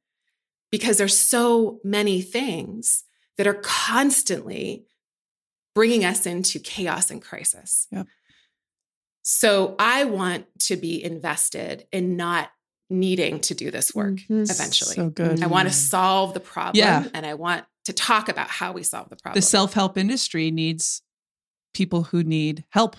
[0.71, 3.05] because there's so many things
[3.39, 4.85] that are constantly
[5.75, 7.87] bringing us into chaos and crisis.
[7.91, 8.07] Yep.
[9.23, 12.51] So I want to be invested in not
[12.89, 14.49] needing to do this work Mhm.
[14.49, 14.95] eventually.
[14.95, 15.43] So good.
[15.43, 17.09] I want to solve the problem Yeah.
[17.13, 19.35] and I want to talk about how we solve the problem.
[19.41, 21.03] The self help industry needs
[21.77, 22.97] people who need help.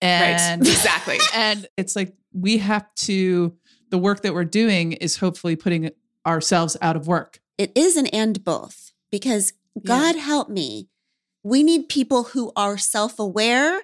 [0.00, 0.70] And right.
[0.70, 1.18] Exactly.
[1.34, 3.54] and it's like we have to
[3.90, 5.90] the work that we're doing is hopefully putting
[6.26, 7.40] ourselves out of work.
[7.58, 9.52] It is an and both because
[9.84, 10.88] God help me.
[11.42, 13.82] We need people who are self aware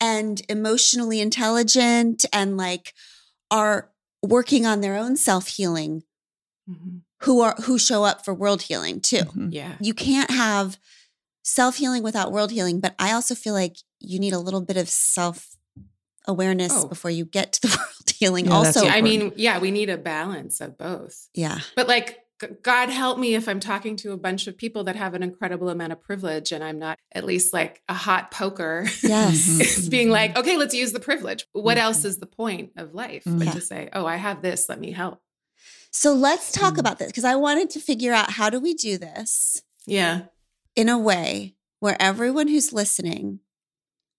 [0.00, 2.94] and emotionally intelligent and like
[3.50, 3.90] are
[4.22, 6.04] working on their own self healing
[6.70, 7.02] Mhm.
[7.22, 9.24] who are who show up for world healing too.
[9.24, 9.52] Mhm.
[9.52, 9.74] Yeah.
[9.80, 10.78] You can't have
[11.42, 14.76] self healing without world healing, but I also feel like you need a little bit
[14.76, 15.56] of self
[16.28, 16.86] awareness Oh.
[16.88, 18.44] before you get to the world healing.
[18.46, 21.28] Yeah, also, I mean, yeah, we need a balance of both.
[21.34, 22.18] yeah, But like,
[22.62, 25.68] God help me if I'm talking to a bunch of people that have an incredible
[25.68, 28.84] amount of privilege and I'm not at least like a hot poker.
[29.02, 29.60] yes.
[29.60, 31.46] It's being like, okay, let's use the privilege.
[31.52, 31.84] What Mm-hmm.
[31.86, 33.46] else is the point of life but.
[33.46, 33.52] Yeah.
[33.52, 35.20] to say, oh, I have this, let me help.
[35.92, 36.78] So let's talk Mm.
[36.80, 40.22] about this because I wanted to figure out how do we do this Yeah.
[40.74, 43.40] In a way where everyone who's listening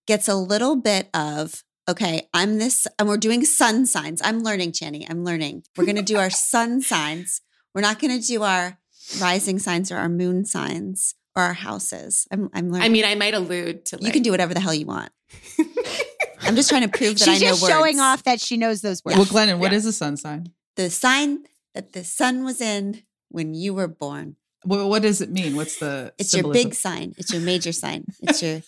[0.06, 4.22] gets a little bit of okay, I'm this, and we're doing sun signs.
[4.24, 5.04] I'm learning, Chani.
[5.10, 5.64] I'm learning.
[5.76, 7.40] We're going to do our sun signs.
[7.74, 8.78] We're not going to do our
[9.20, 12.26] rising signs or our moon signs or our houses.
[12.30, 12.86] I'm, I'm learning.
[12.86, 15.10] I mean, I might allude to like, you can do whatever the hell you want.
[16.40, 17.74] I'm just trying to prove that She's I know just words.
[17.74, 19.16] showing off that she knows those words.
[19.18, 19.78] Well, Glennon, what Yeah.
[19.78, 20.52] is a sun sign?
[20.76, 24.36] the sign that the sun was in when you were born.
[24.64, 25.56] What, what does it mean?
[25.56, 27.14] What's the It's your big sign.
[27.18, 28.04] It's your major sign.
[28.22, 28.62] It's your.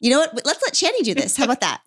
[0.00, 0.34] You know what?
[0.44, 1.36] Let's let Chani do this.
[1.36, 1.80] How about that?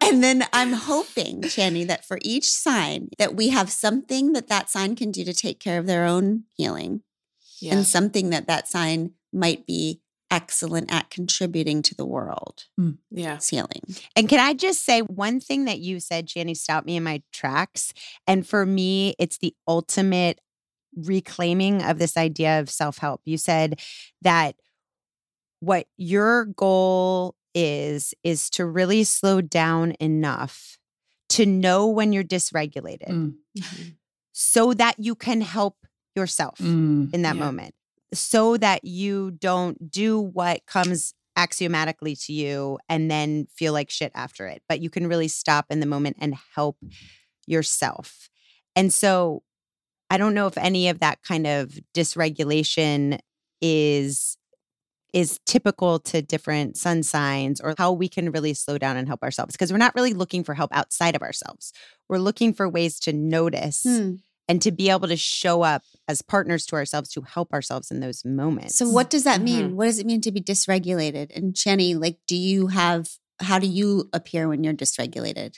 [0.00, 4.70] and then I'm hoping, Chani, that for each sign that we have something that that
[4.70, 7.02] sign can do to take care of their own healing,
[7.60, 7.74] yeah.
[7.74, 10.00] and something that that sign might be
[10.30, 12.92] excellent at contributing to the world's hmm.
[13.10, 13.38] yeah.
[13.48, 13.82] healing.
[14.16, 17.22] And can I just say one thing that you said, Jenny, stopped me in my
[17.32, 17.92] tracks.
[18.26, 20.40] And for me, it's the ultimate
[20.96, 23.20] reclaiming of this idea of self help.
[23.24, 23.80] You said
[24.22, 24.56] that
[25.60, 30.78] what your goal is, is to really slow down enough
[31.30, 33.94] to know when you're dysregulated Mm, Mhm.
[34.32, 35.76] so that you can help
[36.14, 37.12] yourself mm.
[37.14, 37.40] in that Yeah.
[37.44, 37.74] moment
[38.12, 44.12] so that you don't do what comes axiomatically to you and then feel like shit
[44.14, 46.76] after it but you can really stop in the moment and help
[47.46, 48.28] yourself
[48.76, 49.42] and so
[50.10, 53.18] i don't know if any of that kind of dysregulation
[53.60, 54.36] is
[55.12, 59.22] is typical to different sun signs or how we can really slow down and help
[59.22, 61.72] ourselves because we're not really looking for help outside of ourselves
[62.08, 64.14] we're looking for ways to notice Hmm.
[64.48, 68.00] and to be able to show up as partners to ourselves to help ourselves in
[68.00, 68.76] those moments.
[68.76, 69.70] So, what does that mean?
[69.70, 69.72] Mhm.
[69.74, 71.34] What does it mean to be dysregulated?
[71.34, 73.08] And Chani, like, do you have?
[73.40, 75.54] How do you appear when you're dysregulated?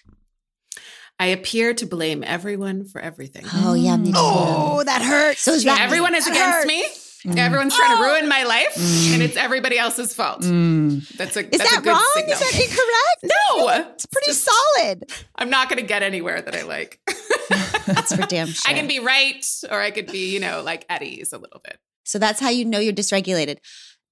[1.19, 3.45] I appear to blame everyone for everything.
[3.55, 4.19] Oh yeah, me too.
[4.19, 5.41] Oh, that hurts.
[5.43, 6.67] So is that- Everyone is That against hurts.
[6.67, 6.85] me.
[7.33, 7.39] Mm.
[7.39, 8.07] Everyone's trying to Oh.
[8.13, 9.15] ruin my life, Mm.
[9.15, 10.43] and it's everybody else's fault.
[10.43, 11.09] Mm.
[11.17, 12.11] That's a Is that's that a good wrong?
[12.15, 12.33] signal.
[12.35, 13.25] Is that incorrect?
[13.25, 15.11] no, It's pretty just- solid.
[15.35, 17.01] I'm not going to get anywhere that I like.
[17.87, 18.71] That's for damn sure.
[18.71, 21.61] I can be right, or I could be, you know, like at ease a little
[21.65, 21.79] bit.
[22.05, 23.59] So that's how you know you're dysregulated.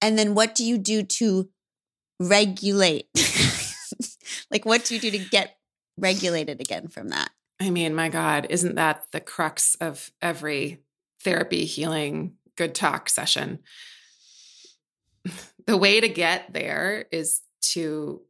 [0.01, 1.49] And then what do you do to
[2.21, 3.09] regulate?
[4.51, 5.57] like, what do you do to get
[5.97, 7.31] regulated again from that?
[7.61, 10.83] I mean, my God, isn't that the crux of every
[11.23, 13.61] therapy, healing, good talk session?
[15.67, 17.41] The way to get there is
[17.73, 18.21] to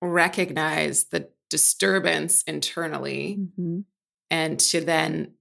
[0.00, 3.84] recognize the disturbance internally Mhm.
[4.30, 5.34] and to then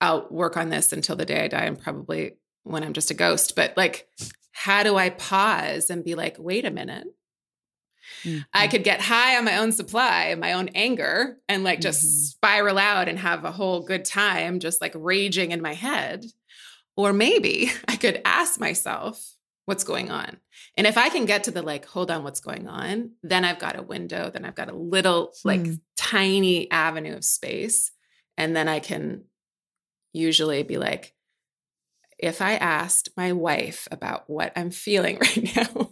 [0.00, 3.14] I'll work on this until the day I die and probably when I'm just a
[3.14, 3.56] ghost.
[3.56, 4.08] But like,
[4.52, 7.06] how do I pause and be like, wait a minute?
[8.52, 12.08] I could get high on my own supply my own anger and like just Mhm.
[12.32, 16.24] spiral out and have a whole good time, just like raging in my head.
[16.96, 19.32] Or maybe I could ask myself,
[19.66, 20.36] what's going on?
[20.76, 23.12] And if I can get to the like, hold on, what's going on?
[23.22, 25.74] Then I've got a window, then I've got a little, like, Hmm.
[25.96, 27.90] tiny avenue of space.
[28.36, 29.24] And then I can
[30.12, 31.14] usually be like,
[32.18, 35.90] if I asked my wife about what I'm feeling right now,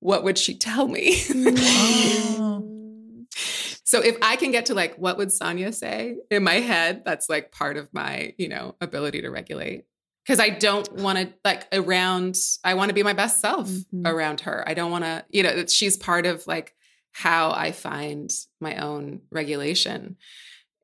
[0.00, 1.22] what would she tell me?
[1.34, 2.64] Oh.
[3.84, 7.02] so if I can get to like, what would Sonya say in my head?
[7.04, 9.84] That's like part of my, you know, ability to regulate.
[10.26, 14.06] Cause I don't want to like around, I want to be my best self Mhm.
[14.06, 14.62] around her.
[14.68, 16.74] I don't want to, you know, she's part of like
[17.12, 18.30] how I find
[18.60, 20.16] my own regulation.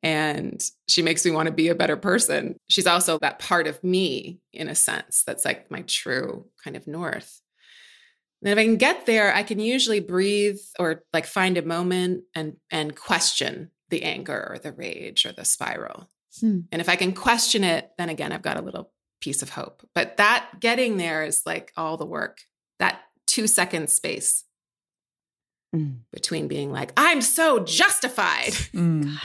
[0.03, 2.57] And she makes me want to be a better person.
[2.69, 6.87] She's also that part of me in a sense that's like my true kind of
[6.87, 7.41] north.
[8.45, 12.25] And if I can get there, I can usually breathe or like find a moment
[12.35, 16.09] and and question the anger or the rage or the spiral.
[16.41, 16.61] Hmm.
[16.71, 18.91] And if I can question it, then again, I've got a little
[19.21, 19.83] piece of hope.
[19.95, 22.39] But that getting there is like all the work.
[22.79, 24.45] That two second space
[25.75, 26.03] Mm.
[26.13, 29.17] between being like, I'm so justified, Mm.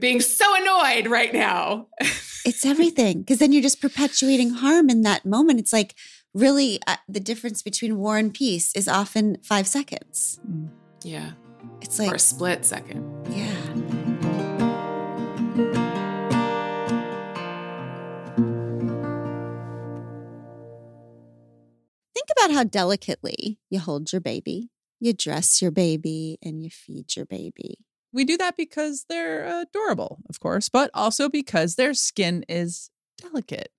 [0.00, 1.88] being so annoyed right now.
[2.46, 3.18] It's everything.
[3.22, 5.58] Because then you're just perpetuating harm in that moment.
[5.58, 5.96] It's like
[6.36, 10.38] really uh, the difference between war and peace is often five seconds.
[10.48, 10.68] Mm.
[11.02, 11.32] Yeah.
[11.80, 13.02] It's like or a split second.
[13.30, 13.54] Yeah.
[22.14, 24.70] Think about how delicately you hold your baby,
[25.00, 27.78] you dress your baby, and you feed your baby.
[28.12, 33.70] We do that because they're adorable, of course, but also because their skin is delicate.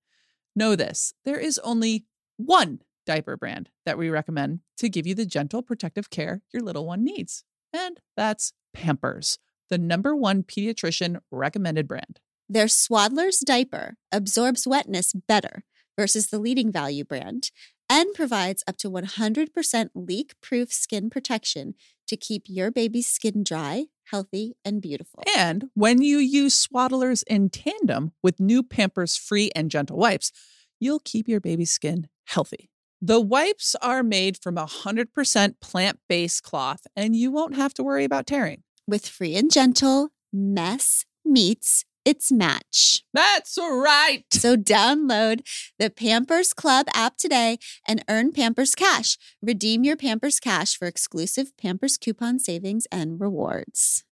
[0.55, 2.07] Know this there is only
[2.37, 6.85] one diaper brand that we recommend to give you the gentle protective care your little
[6.85, 12.19] one needs, and that's Pampers, the number one pediatrician recommended brand.
[12.49, 15.63] Their Swaddler's diaper absorbs wetness better
[15.97, 17.51] versus the leading value brand
[17.89, 21.73] and provides up to 100% leak proof skin protection
[22.07, 25.23] to keep your baby's skin dry, healthy, and beautiful.
[25.35, 30.31] And when you use Swaddlers in tandem with new Pampers free and gentle wipes,
[30.79, 32.69] you'll keep your baby's skin healthy.
[33.01, 38.03] The wipes are made from 100% plant based cloth, and you won't have to worry
[38.03, 38.63] about tearing.
[38.87, 43.03] With free and gentle, mess meets its match.
[43.13, 44.23] That's right.
[44.31, 45.41] So download
[45.77, 49.17] the Pampers Club app today and earn Pampers Cash.
[49.41, 54.05] Redeem your Pampers Cash for exclusive Pampers coupon savings and rewards.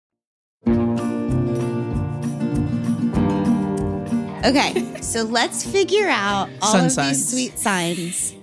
[4.45, 7.17] Okay, so let's figure out all Sun of signs.
[7.17, 8.35] these sweet signs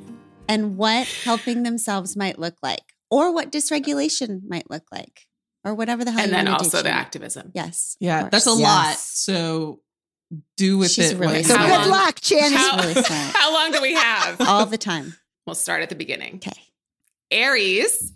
[0.50, 2.82] and what helping themselves might look like,
[3.12, 5.28] or what dysregulation might look like,
[5.64, 6.22] or whatever the hell.
[6.22, 7.52] and you then wanna also the activism.
[7.54, 7.98] Yes.
[8.00, 8.62] Yeah, that's a course.
[8.62, 8.96] lot.
[8.98, 9.80] So
[10.58, 11.18] do with She's it.
[11.20, 12.58] really So you How good luck, Janice.
[12.58, 13.36] How, really smart.
[13.36, 14.42] how long do we have?
[14.42, 15.14] All the time.
[15.46, 16.36] We'll start at the beginning.
[16.38, 16.60] Okay.
[17.30, 18.14] Aries.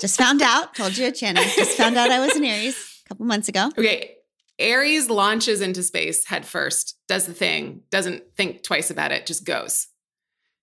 [0.00, 0.74] Just found out.
[0.74, 1.44] Told you, Shannon.
[1.54, 3.70] Just found out I was an Aries a couple months ago.
[3.78, 4.16] Okay.
[4.58, 9.88] Aries launches into space headfirst, does the thing, doesn't think twice about it, just goes.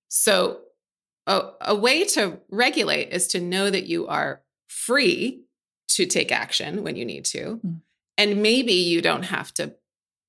[0.08, 0.62] So,
[1.28, 5.44] a, a way to regulate is to know that you are free
[5.90, 7.60] to take action when you need to.
[7.66, 7.82] Mm.
[8.18, 9.76] And maybe you don't have to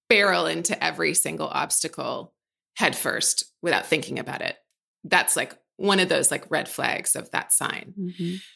[0.09, 2.35] barrel into every single obstacle
[2.77, 4.57] headfirst without thinking about it.
[5.05, 7.93] That's like one of those like red flags of that sign.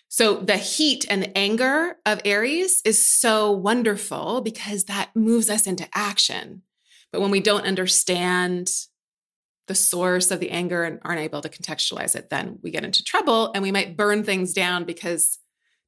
[0.08, 5.66] So the heat and the anger of Aries is so wonderful because that moves us
[5.66, 6.62] into action.
[7.12, 8.70] But when we don't understand
[9.66, 13.02] the source of the anger and aren't able to contextualize it, then we get into
[13.02, 15.38] trouble and we might burn things down because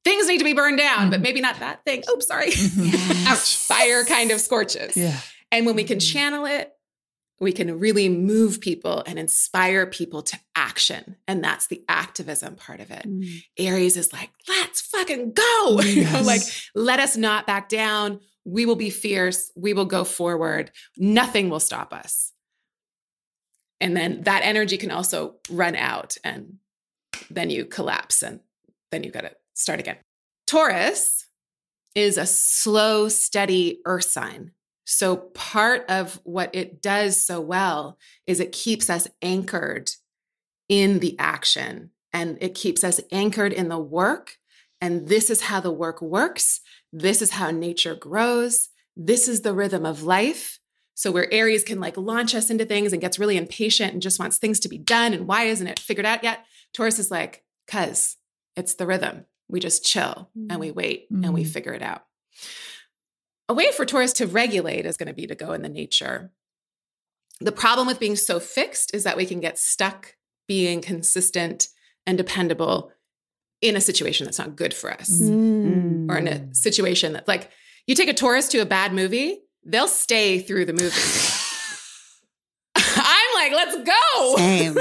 [0.03, 1.23] things need to be burned down, but Mhm.
[1.23, 2.03] maybe not that thing.
[2.09, 2.51] Oh, sorry.
[2.51, 3.25] Mhm.
[3.27, 3.55] Ouch.
[3.57, 4.97] Fire kind of scorches.
[4.97, 5.19] Yeah.
[5.51, 6.11] And when we can Mhm.
[6.11, 6.71] channel it,
[7.39, 11.15] we can really move people and inspire people to action.
[11.27, 13.07] And that's the activism part of it.
[13.07, 13.43] Mm.
[13.57, 15.81] Aries is like, let's fucking go.
[15.89, 16.41] You know, like,
[16.75, 18.19] let us not back down.
[18.45, 19.51] We will be fierce.
[19.55, 20.71] We will go forward.
[20.97, 22.31] Nothing will stop us.
[23.81, 26.57] And then that energy can also run out and
[27.29, 28.41] then you collapse and
[28.91, 29.97] then you got to start again.
[30.47, 31.25] Taurus
[31.95, 34.51] is a slow, steady earth sign.
[34.91, 39.91] So part of what it does so well is it keeps us anchored
[40.67, 44.37] in the action and it keeps us anchored in the work.
[44.81, 46.61] And this is how the work works.
[46.91, 48.69] This is how nature grows.
[48.97, 50.59] This is the rhythm of life.
[50.95, 54.17] So where Aries can like launch us into things and gets really impatient and just
[54.19, 56.45] wants things to be done and why isn't it figured out yet?
[56.73, 58.17] Taurus is like, cuz
[58.55, 59.25] it's the rhythm.
[59.47, 61.47] We just chill and we wait and we Mhm.
[61.53, 62.05] figure it out.
[63.49, 66.31] A way for Taurus to regulate is going to be to go in the nature.
[67.41, 70.15] The problem with being so fixed is that we can get stuck
[70.47, 71.67] being consistent
[72.05, 72.91] and dependable
[73.61, 76.09] in a situation that's not good for us Mm.
[76.09, 77.49] or in a situation that like
[77.87, 81.33] you take a tourist to a bad movie, they'll stay through the movie.
[82.75, 84.35] I'm like, let's go.
[84.37, 84.77] Same.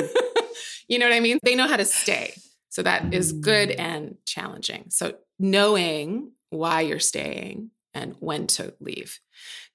[0.89, 1.39] you know what I mean?
[1.43, 2.35] They know how to stay.
[2.69, 4.85] So that is good and challenging.
[4.91, 9.21] So knowing why you're staying and when to leave.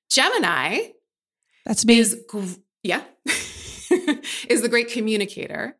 [0.10, 0.90] Gemini
[1.66, 1.98] That's me.
[2.00, 2.24] is
[2.84, 3.04] yeah
[4.50, 5.78] is the great communicator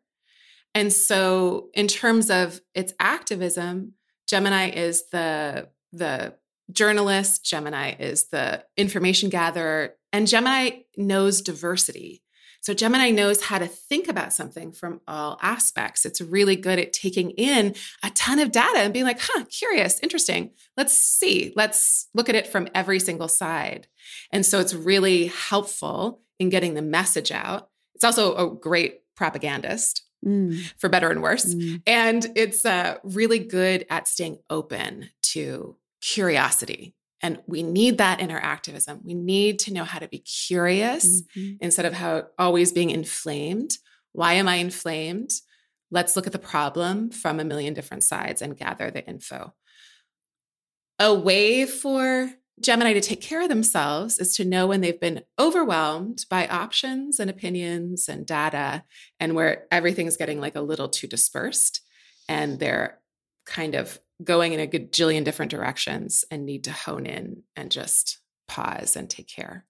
[0.74, 3.92] and so in terms of its activism
[4.26, 6.34] gemini is the the
[6.72, 12.23] journalist gemini is the information gatherer and gemini knows diversity
[12.64, 16.92] so gemini knows how to think about something from all aspects it's really good at
[16.92, 22.08] taking in a ton of data and being like huh curious interesting let's see let's
[22.14, 23.86] look at it from every single side
[24.32, 27.68] and so it's really helpful in getting the message out.
[27.94, 30.72] It's also a great propagandist, Mm.
[30.78, 31.54] for better and worse.
[31.54, 31.82] Mm.
[31.86, 36.94] And it's uh, really good at staying open to curiosity.
[37.24, 39.00] And we need that in our activism.
[39.02, 41.56] We need to know how to be curious Mhm.
[41.58, 43.78] instead of how always being inflamed.
[44.12, 45.30] Why am I inflamed?
[45.90, 49.54] Let's look at the problem from a million different sides and gather the info.
[50.98, 55.24] A way for Gemini to take care of themselves is to know when they've been
[55.38, 58.84] overwhelmed by options and opinions and data,
[59.18, 61.80] and where everything's getting like a little too dispersed
[62.28, 63.00] and they're
[63.46, 68.18] kind of going in a gajillion different directions and need to hone in and just
[68.46, 69.66] pause and take care.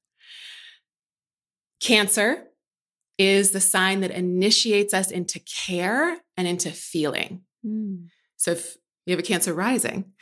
[1.81, 2.45] Cancer
[3.19, 7.43] is the sign that initiates us into care and into feeling.
[7.65, 8.09] Mm.
[8.37, 8.77] So if
[9.07, 10.13] you have a Cancer rising,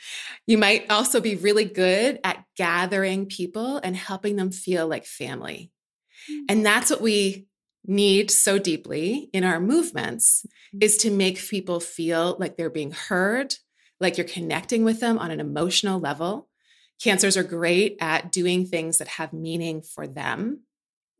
[0.45, 5.71] you might also be really good at gathering people and helping them feel like family.
[6.49, 7.47] And that's what we
[7.85, 10.45] need so deeply in our movements
[10.79, 13.55] is to make people feel like they're being heard,
[13.99, 16.49] like you're connecting with them on an emotional level.
[17.01, 20.61] Cancers are great at doing things that have meaning for them.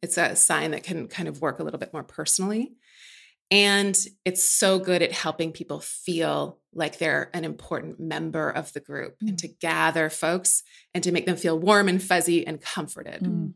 [0.01, 2.73] It's a sign that can kind of work a little bit more personally.
[3.51, 8.79] And it's so good at helping people feel like they're an important member of the
[8.79, 10.63] group and to gather folks
[10.93, 13.21] and to make them feel warm and fuzzy and comforted.
[13.21, 13.53] Mm.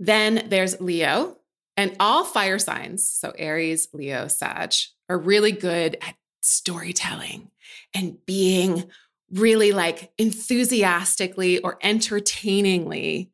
[0.00, 1.36] Then there's Leo,
[1.76, 4.72] and all fire signs, so Aries, Leo, Sag,
[5.08, 7.50] are really good at storytelling
[7.94, 8.90] and being
[9.30, 13.30] really like enthusiastically or entertainingly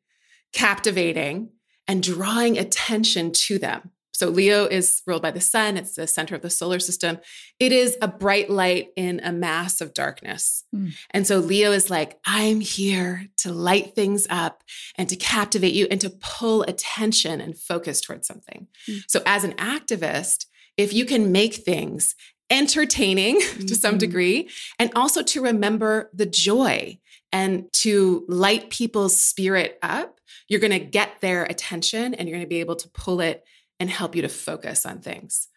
[0.53, 1.51] captivating
[1.87, 3.91] and drawing attention to them.
[4.12, 7.18] So Leo is ruled by the sun, it's the center of the solar system.
[7.59, 10.62] It is a bright light in a mass of darkness.
[10.72, 10.95] Mm.
[11.11, 14.62] And so Leo is like, I'm here to light things up
[14.97, 18.68] and to captivate you and to pull attention and focus towards something.
[18.89, 19.01] Mm.
[19.09, 20.47] So as an activist,
[20.77, 22.14] if you can make things
[22.51, 24.01] entertaining to some Mhm.
[24.01, 26.99] degree and also to remember the joy
[27.33, 32.45] and to light people's spirit up, you're going to get their attention and you're going
[32.47, 33.45] to be able to pull it
[33.81, 35.49] and help you to focus on things.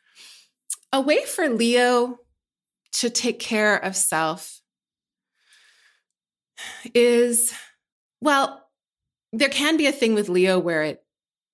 [0.94, 2.20] A way for Leo
[2.94, 4.62] to take care of self
[6.94, 7.54] is
[8.22, 8.64] well,
[9.32, 11.04] there can be a thing with Leo where it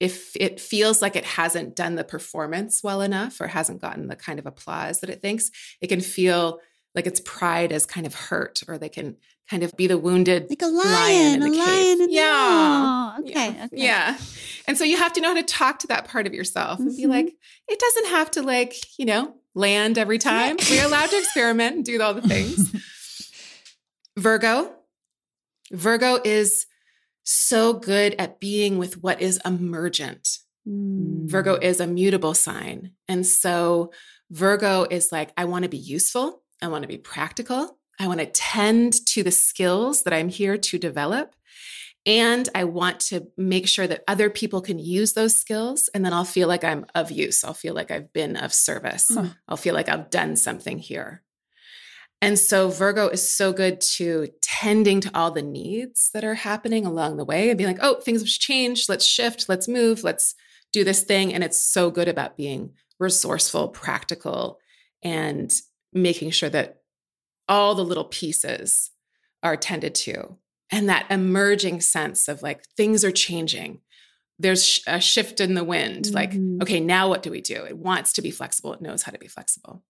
[0.03, 4.15] if it feels like it hasn't done the performance well enough or hasn't gotten the
[4.15, 5.49] kind of applause that it thinks,
[5.81, 6.59] it can feel
[6.93, 9.15] like its pride is kind of hurt or they can
[9.49, 11.67] kind of be the wounded Like a lion lion, in a the cave.
[11.67, 12.01] lion.
[12.01, 13.15] in the- Yeah.
[13.19, 13.31] Okay.
[13.31, 13.65] yeah.
[13.65, 13.67] okay.
[13.71, 14.17] Yeah.
[14.67, 16.95] And so you have to know how to talk to that part of yourself and
[16.95, 17.73] be like, mm-hmm.
[17.73, 20.57] it doesn't have to like, you know, land every time.
[20.69, 22.71] We're allowed to experiment and do all the things.
[24.17, 24.71] Virgo.
[25.71, 26.65] Virgo is
[27.23, 30.39] so good at being with what is emergent.
[30.67, 31.29] Mm.
[31.29, 32.91] Virgo is a mutable sign.
[33.07, 33.91] And so
[34.31, 36.41] Virgo is like, I want to be useful.
[36.61, 37.77] I want to be practical.
[37.99, 41.35] I want to tend to the skills that I'm here to develop.
[42.05, 45.89] And I want to make sure that other people can use those skills.
[45.93, 47.43] And then I'll feel like I'm of use.
[47.43, 49.11] I'll feel like I've been of service.
[49.13, 49.27] Huh.
[49.47, 51.21] I'll feel like I've done something here.
[52.23, 56.85] And so Virgo is so good to tending to all the needs that are happening
[56.85, 58.87] along the way and being like, oh, things have changed.
[58.87, 59.49] Let's shift.
[59.49, 60.05] Let's move.
[60.05, 60.33] Let's
[60.71, 61.33] do this thing.
[61.33, 64.59] And it's so good about being resourceful, practical,
[65.03, 65.53] and
[65.91, 66.77] making sure that
[67.49, 68.91] all the little pieces
[69.43, 70.37] are tended to.
[70.71, 73.81] And that emerging sense of like things are changing.
[74.39, 76.05] There's a shift in the wind.
[76.05, 76.13] Mhm.
[76.13, 77.65] Like, okay, now what do we do?
[77.65, 78.71] It wants to be flexible.
[78.71, 79.83] It knows how to be flexible.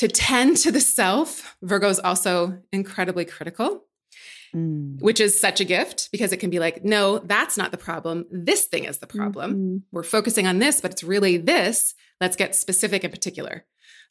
[0.00, 3.84] To tend to the self, Virgo is also incredibly critical
[4.52, 5.00] Mm.
[5.00, 8.26] which is such a gift because it can be like, no, that's not the problem.
[8.32, 9.54] This thing is the problem.
[9.54, 9.82] Mhm.
[9.92, 11.94] We're focusing on this, but it's really this.
[12.20, 13.64] Let's get specific and particular.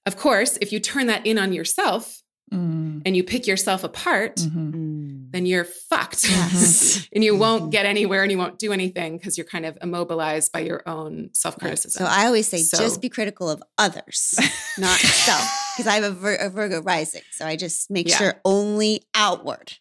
[0.05, 2.21] Of course, if you turn that in on yourself
[2.51, 3.01] Mm.
[3.05, 4.73] and you pick yourself apart, Mhm.
[4.73, 5.31] Mm.
[5.31, 6.27] then you're fucked.
[6.27, 7.07] Yes.
[7.13, 10.51] and you won't get anywhere and you won't do anything because you're kind of immobilized
[10.51, 12.05] by your own self criticism.
[12.05, 14.33] So I always say So- just be critical of others,
[14.77, 15.47] not self,
[15.77, 17.21] because I have a, Vir- a Virgo rising.
[17.31, 18.17] So I just make Yeah.
[18.17, 19.73] sure only outward.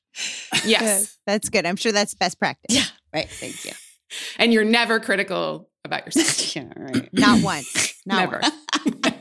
[0.64, 1.00] yes.
[1.00, 1.08] Good.
[1.26, 1.64] That's good.
[1.66, 2.76] I'm sure that's best practice.
[2.76, 2.84] Yeah.
[3.14, 3.28] Right.
[3.30, 3.72] Thank you.
[4.38, 6.56] And you're never critical about yourself.
[6.56, 7.08] yeah, right.
[7.12, 7.94] Not once.
[8.04, 8.40] Not Never.
[8.42, 9.17] once.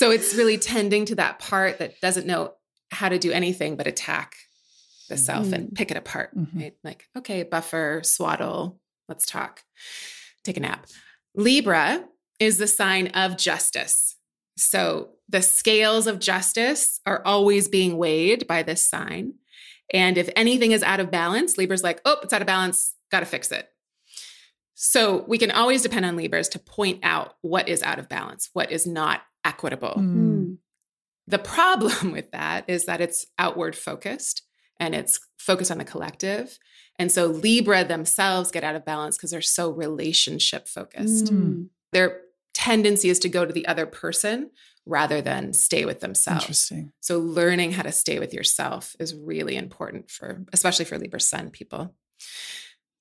[0.00, 2.54] So it's really tending to that part that doesn't know
[2.90, 4.34] how to do anything but attack
[5.10, 6.34] the self and pick it apart.
[6.34, 6.58] Mhm.
[6.58, 6.74] Right?
[6.82, 8.80] Like, okay, buffer, swaddle,
[9.10, 9.62] let's talk,
[10.42, 10.86] take a nap.
[11.34, 14.16] Libra is the sign of justice.
[14.56, 19.34] So the scales of justice are always being weighed by this sign.
[19.92, 23.20] And if anything is out of balance, Libra's like, oh, it's out of balance, got
[23.20, 23.68] to fix it.
[24.74, 28.48] So we can always depend on Libras to point out what is out of balance,
[28.54, 29.94] what is not equitable.
[29.96, 30.14] Mm.
[30.14, 30.56] Mm.
[31.26, 34.42] The problem with that is that it's outward focused
[34.78, 36.58] and it's focused on the collective.
[36.98, 41.26] And so Libra themselves get out of balance because they're so relationship focused.
[41.26, 41.68] Mm.
[41.92, 42.20] Their
[42.54, 44.50] tendency is to go to the other person
[44.86, 46.42] rather than stay with themselves.
[46.42, 46.92] Interesting.
[47.00, 51.50] So learning how to stay with yourself is really important for especially for Libra sun
[51.50, 51.94] people.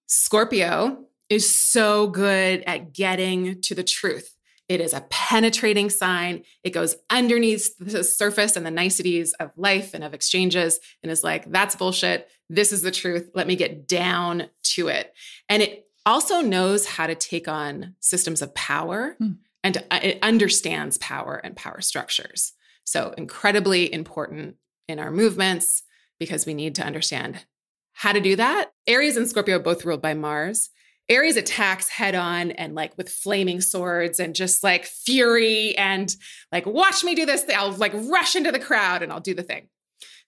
[0.08, 4.36] Scorpio is so good at getting to the truth.
[4.70, 6.44] It is a penetrating sign.
[6.64, 11.24] It goes underneath the surface and the niceties of life and of exchanges and is
[11.24, 12.30] like, that's bullshit.
[12.50, 13.30] This is the truth.
[13.34, 15.12] Let me get down to it.
[15.50, 19.32] And it also knows how to take on systems of power Hmm.
[19.64, 22.54] and uh, it understands power and power structures.
[22.84, 24.56] So, incredibly important
[24.88, 25.84] in our movements
[26.20, 27.46] because we need to understand
[27.94, 28.72] how to do that.
[28.88, 30.70] Aries and Scorpio are both ruled by Mars.
[31.10, 36.16] Aries attacks head on and like with flaming swords and just like fury and
[36.52, 37.44] like, watch me do this.
[37.44, 37.56] thing.
[37.58, 39.68] I'll like rush into the crowd and I'll do the thing.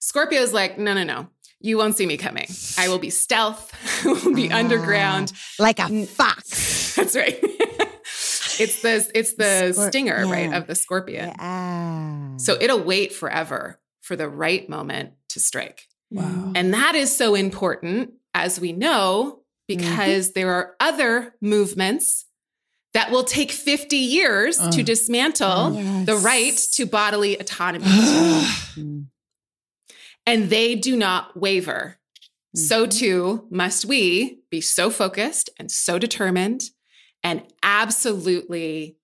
[0.00, 1.28] Scorpio's like, no, no, no.
[1.60, 2.48] You won't see me coming.
[2.76, 3.72] I will be stealth,
[4.04, 4.56] I will be Ah.
[4.56, 5.32] underground.
[5.60, 6.94] like a fox.
[6.96, 7.38] That's right.
[8.58, 11.28] it's the it's the Scor- stinger, right, of the scorpion.
[11.38, 12.36] Yeah.
[12.38, 15.86] So it'll wait forever for the right moment to strike.
[16.10, 16.52] Wow.
[16.56, 19.41] And that is so important, as we know,
[19.76, 22.26] because there are other movements
[22.94, 24.70] that will take 50 years Uh.
[24.72, 26.06] to dismantle Yes.
[26.06, 27.86] the right to bodily autonomy.
[30.26, 31.98] And they do not waver.
[32.54, 32.98] So Mhm.
[32.98, 36.70] too must we be so focused and so determined
[37.24, 38.96] and absolutely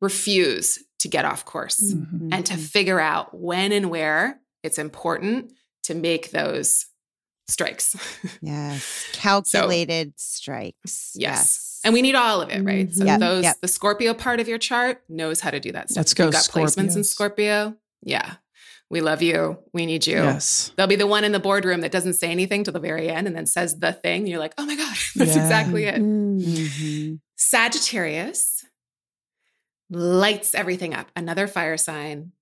[0.00, 2.30] refuse to get off course Mhm.
[2.32, 2.60] and to Mhm.
[2.68, 5.52] figure out when and where it's important
[5.84, 6.86] to make those
[7.48, 7.96] strikes.
[8.40, 9.08] Yes.
[9.12, 11.12] Calculated strikes.
[11.14, 11.80] Yes.
[11.84, 12.92] And we need all of it, right?
[12.92, 13.04] So.
[13.04, 13.56] Yep, those yep.
[13.60, 16.00] the Scorpio part of your chart knows how to do that stuff.
[16.00, 17.76] Let's If you've go, got placements in Scorpio.
[18.02, 18.34] Yeah.
[18.90, 19.58] We love you.
[19.72, 20.16] We need you.
[20.16, 20.72] Yes.
[20.76, 23.26] They'll be the one in the boardroom that doesn't say anything till the very end
[23.26, 24.26] and then says the thing.
[24.26, 25.42] You're like, oh my God, that's Yeah.
[25.42, 25.96] exactly it.
[25.96, 26.40] Mm.
[26.40, 27.20] Mhm.
[27.36, 28.64] Sagittarius
[29.90, 31.08] lights everything up.
[31.16, 32.32] Another fire sign.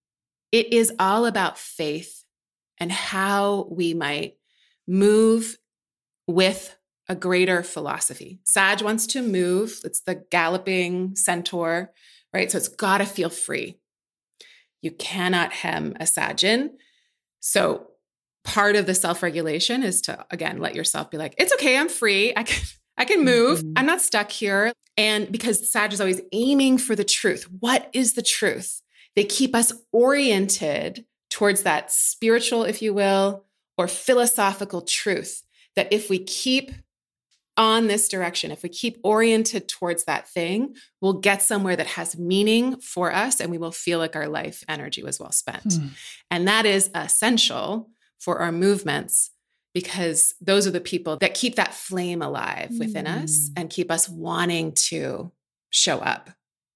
[0.50, 2.24] It is all about faith
[2.78, 4.34] and how we might
[4.86, 5.56] move
[6.26, 6.76] with
[7.08, 8.40] a greater philosophy.
[8.44, 9.80] Sag wants to move.
[9.84, 11.92] It's the galloping centaur,
[12.32, 12.50] right?
[12.50, 13.78] So it's got to feel free.
[14.82, 16.76] You cannot hem a Sag in.
[17.40, 17.88] So
[18.44, 22.32] part of the self-regulation is to again let yourself be like, it's okay, I'm free.
[22.36, 22.62] I can
[22.98, 23.60] I can move.
[23.62, 23.72] Mhm.
[23.76, 24.72] I'm not stuck here.
[24.96, 27.44] And because Sag is always aiming for the truth.
[27.60, 28.82] What is the truth?
[29.16, 33.44] They keep us oriented towards that spiritual, if you will,
[33.76, 35.42] or philosophical truth.
[35.76, 36.70] That if we keep
[37.56, 42.18] on this direction, if we keep oriented towards that thing, we'll get somewhere that has
[42.18, 45.74] meaning for us and we will feel like our life energy was well spent.
[45.74, 45.86] Hmm.
[46.30, 49.30] And that is essential for our movements
[49.74, 53.52] because those are the people that keep that flame alive within us Mm.
[53.56, 55.32] and keep us wanting to
[55.70, 56.30] show up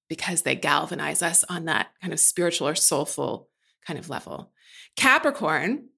[0.09, 3.49] because they galvanize us on that kind of spiritual or soulful
[3.86, 4.53] kind of level.
[4.97, 5.88] Capricorn,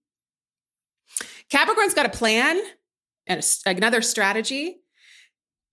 [1.51, 2.61] Capricorn's got a plan
[3.27, 4.81] and a s- another strategy.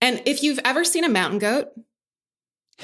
[0.00, 1.68] And if you've ever seen a mountain goat,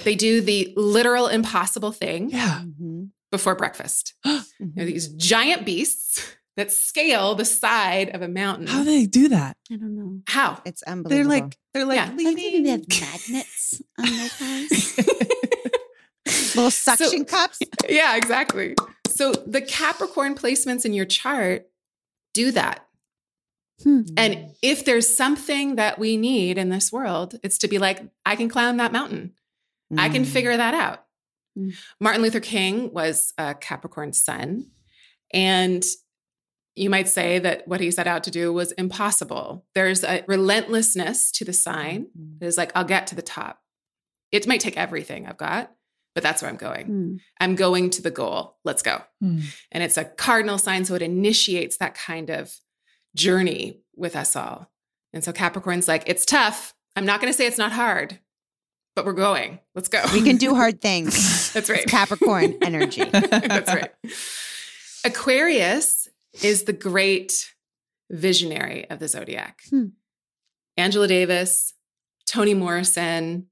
[0.04, 2.62] they do the literal impossible thing Yeah.
[2.64, 3.10] Mhm.
[3.30, 4.14] before breakfast.
[4.24, 6.22] They're these giant beasts
[6.56, 8.66] that scale the side of a mountain.
[8.66, 9.56] How do they do that?
[9.70, 10.20] I don't know.
[10.26, 10.60] How?
[10.66, 11.30] It's unbelievable.
[11.30, 12.04] They're like they're like Yeah.
[12.12, 14.96] I think maybe they have magnets on their cars.
[16.56, 17.58] little suction cups.
[17.88, 18.74] yeah, exactly.
[19.08, 21.66] So the Capricorn placements in your chart
[22.34, 22.86] do that.
[23.82, 24.02] Hmm.
[24.16, 28.36] And if there's something that we need in this world, it's to be like, I
[28.36, 29.34] can climb that mountain.
[29.98, 30.28] I can Mm.
[30.28, 31.04] figure that out.
[31.58, 31.74] Mm.
[32.00, 34.70] Martin Luther King was a Capricorn sun.
[35.34, 35.84] And
[36.74, 39.66] you might say that what he set out to do was impossible.
[39.74, 42.38] There's a relentlessness to the sign Mhm.
[42.38, 43.60] that is like, I'll get to the top.
[44.30, 45.74] It might take everything I've got,
[46.14, 46.86] but that's where I'm going.
[46.86, 47.16] Hmm.
[47.40, 48.56] I'm going to the goal.
[48.64, 49.02] Let's go.
[49.20, 49.40] Hmm.
[49.70, 50.84] And it's a cardinal sign.
[50.84, 52.54] So it initiates that kind of
[53.14, 54.70] journey with us all.
[55.12, 56.74] And so Capricorn's like, it's tough.
[56.96, 58.18] I'm not going to say it's not hard,
[58.94, 59.58] but we're going.
[59.74, 60.02] Let's go.
[60.12, 61.52] We can do hard things.
[61.52, 61.82] That's right.
[61.82, 63.04] It's Capricorn energy.
[63.04, 63.90] That's right.
[65.04, 66.08] Aquarius
[66.42, 67.52] is the great
[68.10, 69.62] visionary of the zodiac.
[69.70, 69.86] Hmm.
[70.76, 71.74] Angela Davis,
[72.26, 73.46] Toni Morrison,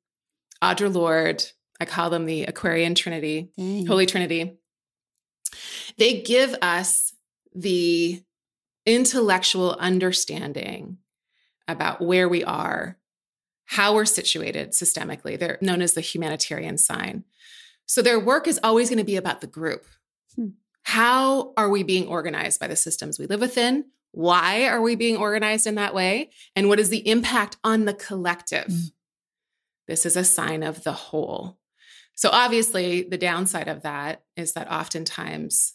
[0.62, 1.44] Audre Lorde.
[1.80, 3.50] I call them the Aquarian Trinity.
[3.56, 3.86] Dang.
[3.86, 4.58] Holy Trinity.
[5.96, 7.14] They give us
[7.54, 8.22] the
[8.86, 10.98] intellectual understanding
[11.66, 12.98] about where we are,
[13.64, 15.38] how we're situated systemically.
[15.38, 17.24] They're known as the humanitarian sign.
[17.86, 19.84] So their work is always going to be about the group.
[20.36, 20.48] Hmm.
[20.82, 23.86] How are we being organized by the systems we live within?
[24.12, 26.30] Why are we being organized in that way?
[26.56, 28.66] And what is the impact on the collective?
[28.66, 28.92] Mm.
[29.86, 31.59] This is a sign of the whole.
[32.20, 35.72] So obviously, the downside of that is that oftentimes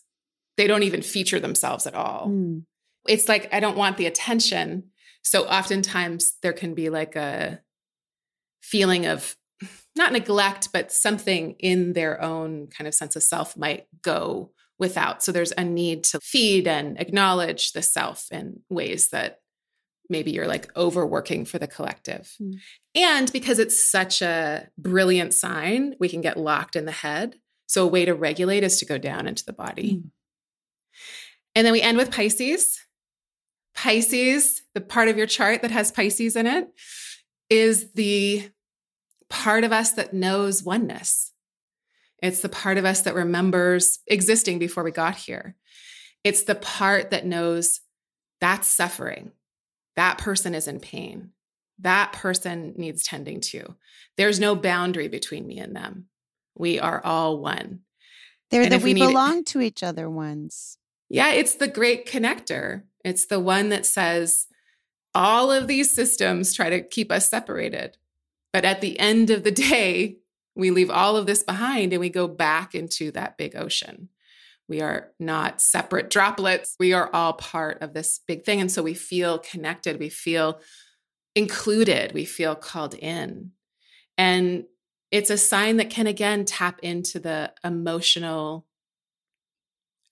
[0.57, 2.27] they don't even feature themselves at all.
[2.27, 2.65] Mm.
[3.07, 4.91] It's like, I don't want the attention.
[5.23, 7.61] So oftentimes there can be like a
[8.61, 9.35] feeling of
[9.95, 15.23] not neglect, but something in their own kind of sense of self might go without.
[15.23, 19.39] So there's a need to feed and acknowledge the self in ways that
[20.09, 22.35] maybe you're like overworking for the collective.
[22.41, 22.59] Mm.
[22.95, 27.39] And because it's such a brilliant sign, we can get locked in the head.
[27.67, 29.97] So a way to regulate is to go down into the body.
[29.97, 30.09] Mm.
[31.55, 32.81] And then we end with Pisces.
[33.73, 36.67] Pisces, the part of your chart that has Pisces in it,
[37.49, 38.49] is the
[39.29, 41.33] part of us that knows oneness.
[42.21, 45.55] It's the part of us that remembers existing before we got here.
[46.23, 47.81] It's the part that knows
[48.41, 49.31] that's suffering.
[49.95, 51.31] That person is in pain.
[51.79, 53.75] That person needs tending to.
[54.17, 56.05] There's no boundary between me and them.
[56.55, 57.81] We are all one.
[58.51, 60.77] They're And the we we need- belong to each other ones.
[61.09, 62.83] Yeah, it's the great connector.
[63.03, 64.47] It's the one that says
[65.13, 67.97] all of these systems try to keep us separated.
[68.53, 70.17] But at the end of the day,
[70.55, 74.09] we leave all of this behind and we go back into that big ocean.
[74.67, 76.75] We are not separate droplets.
[76.79, 78.61] We are all part of this big thing.
[78.61, 79.99] And so we feel connected.
[79.99, 80.59] We feel
[81.35, 82.13] included.
[82.13, 83.51] We feel called in.
[84.17, 84.65] And
[85.11, 88.65] it's a sign that can, again, tap into the emotional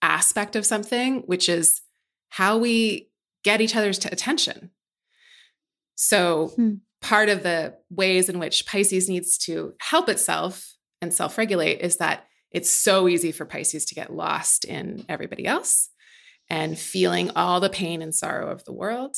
[0.02, 1.80] aspect of something, which is
[2.28, 3.10] how we
[3.42, 4.70] get each other's t- attention.
[5.96, 6.74] So, Hmm.
[7.00, 11.96] part of the ways in which Pisces needs to help itself and self regulate is
[11.98, 15.90] that it's so easy for Pisces to get lost in everybody else
[16.48, 19.16] and feeling all the pain and sorrow of the world.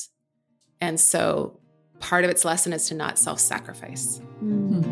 [0.80, 1.60] And so,
[2.00, 4.20] part of its lesson is to not self sacrifice.
[4.42, 4.90] Mm.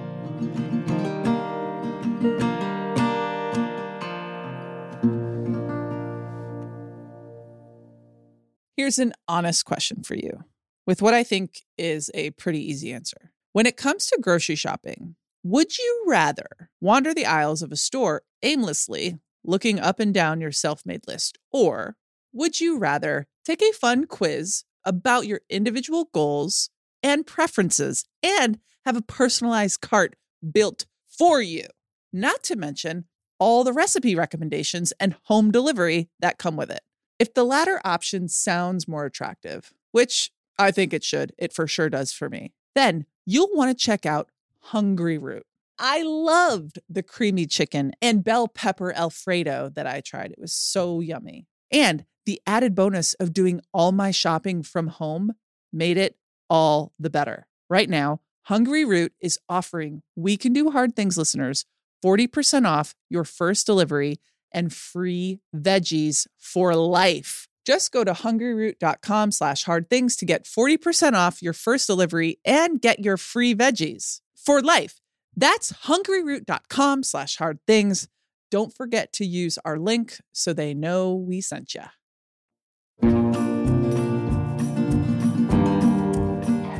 [8.76, 10.44] Here's an honest question for you
[10.86, 13.32] with what I think is a pretty easy answer.
[13.52, 18.22] When it comes to grocery shopping, would you rather wander the aisles of a store
[18.42, 21.96] aimlessly, looking up and down your self made list, or
[22.32, 26.70] would you rather take a fun quiz about your individual goals
[27.02, 30.16] and preferences and have a personalized cart
[30.50, 31.66] built for you?
[32.10, 33.04] Not to mention
[33.38, 36.80] all the recipe recommendations and home delivery that come with it.
[37.18, 41.90] If the latter option sounds more attractive, which I think it should, it for sure
[41.90, 44.30] does for me, then you'll want to check out
[44.72, 45.42] Hungryroot.
[45.78, 50.30] I loved the creamy chicken and bell pepper Alfredo that I tried.
[50.30, 51.46] It was so yummy.
[51.72, 55.32] And the added bonus of doing all my shopping from home
[55.72, 56.16] made it
[56.48, 57.46] all the better.
[57.68, 61.64] Right now, Hungryroot is offering We Can Do Hard Things listeners
[62.04, 64.20] 40% off your first delivery
[64.52, 67.48] and free veggies for life.
[67.66, 72.80] Just go to hungryroot.com slash hard things to get 40% off your first delivery and
[72.80, 75.00] get your free veggies for life.
[75.36, 78.08] That's hungryroot.com slash hard things.
[78.50, 81.82] Don't forget to use our link so they know we sent you.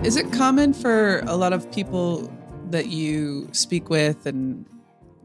[0.04, 2.30] Is it common for a lot of people
[2.70, 4.66] that you speak with and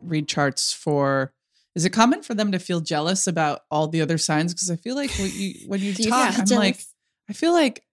[0.01, 1.33] read charts for?
[1.75, 4.53] Is it common for them to feel jealous about all the other signs?
[4.53, 6.79] Because I feel like when you when you talk, feel I'm like.
[7.29, 7.83] I feel like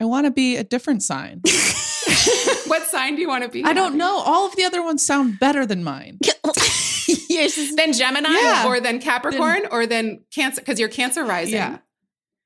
[0.00, 1.40] I want to be a different sign.
[2.80, 3.64] what sign do you want to be?
[3.64, 3.98] I don't Abby?
[3.98, 4.18] know.
[4.24, 6.18] All of the other ones sound better than mine.
[7.28, 8.66] Yours is Then Gemini Yeah.
[8.66, 11.54] or then Capricorn or then Cancer because you're Cancer rising.
[11.54, 11.78] Yeah.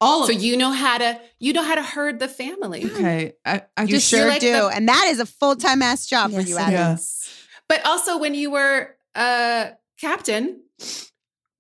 [0.01, 2.85] All of So you know how to you know how to herd the family.
[2.87, 3.33] Okay.
[3.45, 4.53] I, I You just sure like do.
[4.53, 6.73] the- and that is a full time ass job for you, it Adam.
[6.75, 6.95] Yeah.
[6.95, 7.29] is.
[7.69, 10.61] But also when you were a captain,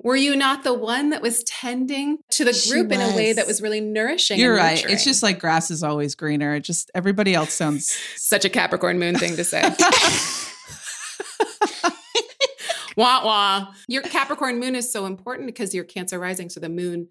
[0.00, 3.46] were you not the one that was tending to the group in a way that
[3.46, 3.60] was.
[3.60, 4.38] really nourishing?
[4.38, 4.84] You're right.
[4.88, 6.54] It's just like grass is always greener.
[6.54, 9.62] It just everybody else sounds such a Capricorn moon thing to say.
[12.98, 13.66] wah wah.
[13.86, 16.50] Your Capricorn moon is so important because you're Cancer rising.
[16.50, 17.08] So the moon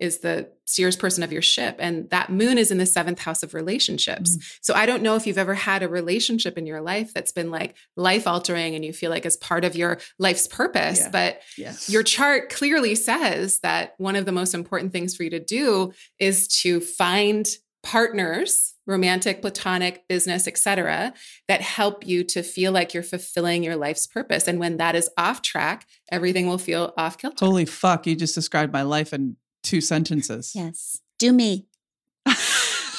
[0.00, 1.76] is the steers person of your ship.
[1.78, 4.36] And that moon is in the seventh house of relationships.
[4.36, 4.58] Mm.
[4.62, 7.50] So I don't know if you've ever had a relationship in your life that's been
[7.50, 11.00] like life altering and you feel like as part of your life's purpose.
[11.00, 11.10] Yeah.
[11.10, 11.90] But yes.
[11.90, 15.92] your chart clearly says that one of the most important things for you to do
[16.18, 17.46] is to find
[17.82, 21.12] partners romantic platonic business etc
[21.48, 25.08] that help you to feel like you're fulfilling your life's purpose and when that is
[25.16, 29.36] off track everything will feel off kilter Holy fuck, you just described my life in
[29.62, 30.52] two sentences.
[30.54, 31.00] Yes.
[31.18, 31.66] Do me.
[32.26, 32.36] okay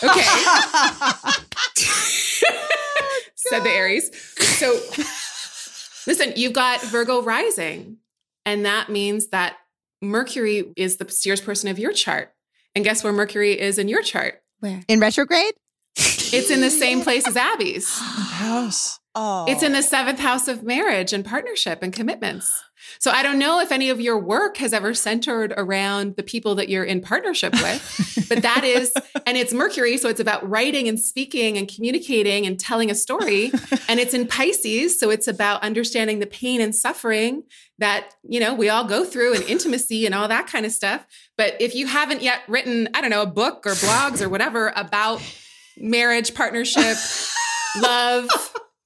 [3.36, 4.10] said the aries
[4.58, 4.80] so
[6.08, 7.98] Listen, you've got Virgo rising,
[8.46, 9.58] and that means that
[10.02, 12.34] Mercury is the steers person of your chart.
[12.74, 14.42] And guess where Mercury is in your chart?
[14.60, 14.82] Where?
[14.88, 15.54] In retrograde?
[15.98, 17.90] It's in the same place as Abby's.
[18.00, 19.00] House.
[19.14, 19.46] Oh.
[19.48, 22.64] It's in the seventh house of marriage and partnership and commitments.
[23.00, 26.56] So I don't know if any of your work has ever centered around the people
[26.56, 28.94] that you're in partnership with, but that is,
[29.26, 29.98] and it's Mercury.
[29.98, 33.52] So it's about writing and speaking and communicating and telling a story.
[33.90, 34.98] And it's in Pisces.
[35.00, 37.44] So it's about understanding the pain and suffering
[37.80, 41.06] that, you know, we all go through and intimacy and all that kind of stuff.
[41.38, 44.72] But if you haven't yet written, I don't know, a book or blogs or whatever
[44.76, 45.22] about
[45.82, 46.98] marriage, partnership,
[47.82, 48.30] love,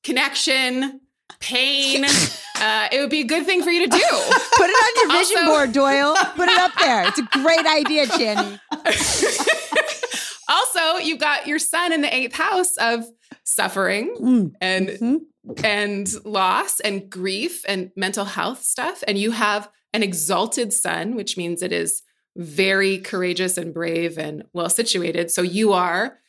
[0.04, 1.02] connection,
[1.40, 2.06] pain.
[2.58, 3.98] Uh, it would be a good thing for you to do.
[4.00, 6.16] Put it on your vision Also- board, Doyle.
[6.38, 7.06] Put it up there.
[7.06, 8.58] It's a great idea, Chani.
[10.50, 13.06] also, you've got your sun in the eighth house of
[13.44, 14.52] suffering Mm.
[14.62, 15.20] and Mhm.
[15.66, 19.04] and loss and grief and mental health stuff.
[19.06, 22.04] And you have an exalted sun, which means it is
[22.38, 25.30] very courageous and brave and well situated.
[25.30, 26.20] So you are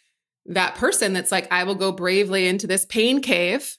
[0.48, 3.76] that person that's like, I will go bravely into this pain cave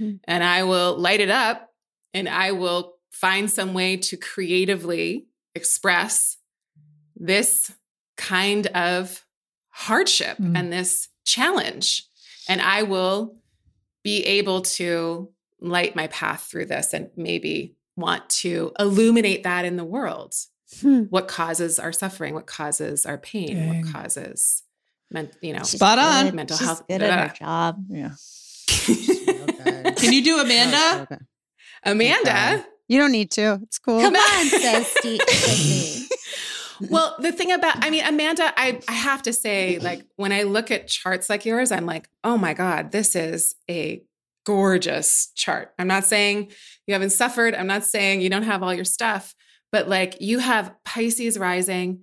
[0.00, 0.20] Mhm.
[0.24, 1.72] and I will light it up
[2.14, 6.38] and I will find some way to creatively express
[7.16, 7.72] this
[8.16, 9.24] kind of
[9.68, 10.58] hardship Mm.
[10.58, 12.06] and this challenge.
[12.48, 13.36] And I will
[14.02, 15.30] be able to
[15.60, 20.34] light my path through this and maybe want to illuminate that in the world.
[20.80, 21.02] Hmm.
[21.10, 22.32] What causes our suffering?
[22.34, 23.56] What causes our pain?
[23.56, 23.82] Dang.
[23.84, 24.62] What causes,
[25.10, 26.34] men- you know, Spot on.
[26.34, 26.86] mental She's health.
[26.88, 27.84] good at her job.
[27.88, 28.10] Yeah.
[28.88, 29.92] Okay.
[29.96, 31.02] Can you do Amanda?
[31.10, 31.22] Okay.
[31.84, 32.30] Amanda.
[32.30, 32.64] Okay.
[32.88, 33.60] You don't need to.
[33.62, 34.00] It's cool.
[34.00, 36.08] Come on, says Steve.
[36.88, 40.44] Well, the thing about, I mean, Amanda, I, I have to say, like, when I
[40.44, 44.02] look at charts like yours, I'm like, oh my God, this is a
[44.46, 45.74] gorgeous chart.
[45.78, 46.52] I'm not saying
[46.86, 47.54] you haven't suffered.
[47.54, 49.34] I'm not saying you don't have all your stuff,
[49.70, 52.02] but like you have Pisces rising,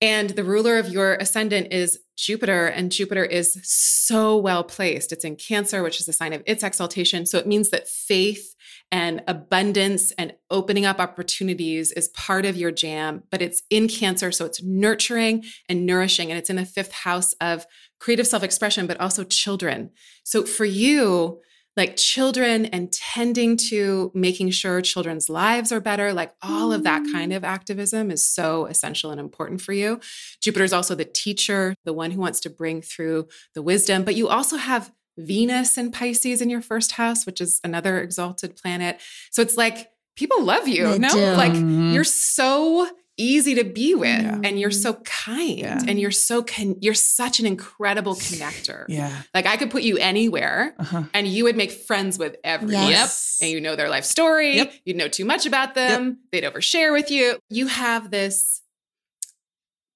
[0.00, 5.12] and the ruler of your ascendant is Jupiter, and Jupiter is so well placed.
[5.12, 7.26] It's in Cancer, which is a sign of its exaltation.
[7.26, 8.54] So it means that faith
[8.92, 14.32] and abundance and opening up opportunities is part of your jam, but it's in Cancer.
[14.32, 16.30] So it's nurturing and nourishing.
[16.30, 17.66] And it's in the fifth house of
[17.98, 19.90] creative self expression, but also children.
[20.24, 21.40] So for you,
[21.76, 27.02] like children and tending to making sure children's lives are better, like all of that
[27.12, 30.00] kind of activism is so essential and important for you.
[30.42, 34.16] Jupiter is also the teacher, the one who wants to bring through the wisdom, but
[34.16, 39.00] you also have Venus and Pisces in your first house, which is another exalted planet.
[39.30, 40.86] So it's like people love you.
[40.86, 41.32] They no, do.
[41.32, 41.92] like Mhm.
[41.94, 42.88] you're so
[43.20, 44.40] easy to be with Yeah.
[44.42, 45.80] and you're so kind Yeah.
[45.86, 48.84] and you're so con- you're such an incredible connector.
[48.88, 49.22] Yeah.
[49.34, 51.02] Like I could put you anywhere Uh-huh.
[51.14, 52.88] and you would make friends with everyone.
[52.88, 53.38] Yes.
[53.42, 54.56] And you know their life story.
[54.56, 54.72] Yep.
[54.84, 56.18] You'd know too much about them.
[56.32, 57.38] They'd overshare with you.
[57.50, 58.62] You have this,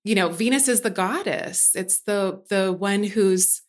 [0.04, 1.70] you know, Venus is the goddess.
[1.74, 3.62] It's the the one who's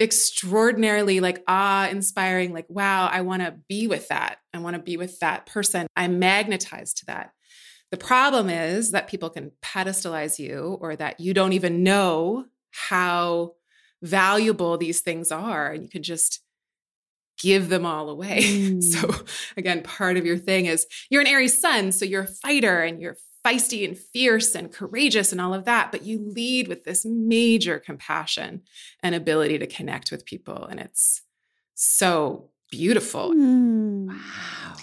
[0.00, 4.82] extraordinarily like awe inspiring like wow i want to be with that i want to
[4.82, 7.30] be with that person i'm magnetized to that
[7.94, 12.46] the problem is that people can pedestalize you or that you don't even know
[12.88, 13.52] how
[14.02, 16.40] valuable these things are and you can just
[17.40, 18.82] give them all away Mm.
[18.92, 19.14] so
[19.56, 23.00] again part of your thing is you're an aries sun so you're a fighter and
[23.00, 23.16] you're
[23.46, 27.78] feisty and fierce and courageous and all of that but you lead with this major
[27.78, 28.62] compassion
[29.02, 31.22] and ability to connect with people and it's
[31.74, 34.08] so beautiful Hmm.
[34.08, 34.76] Wow.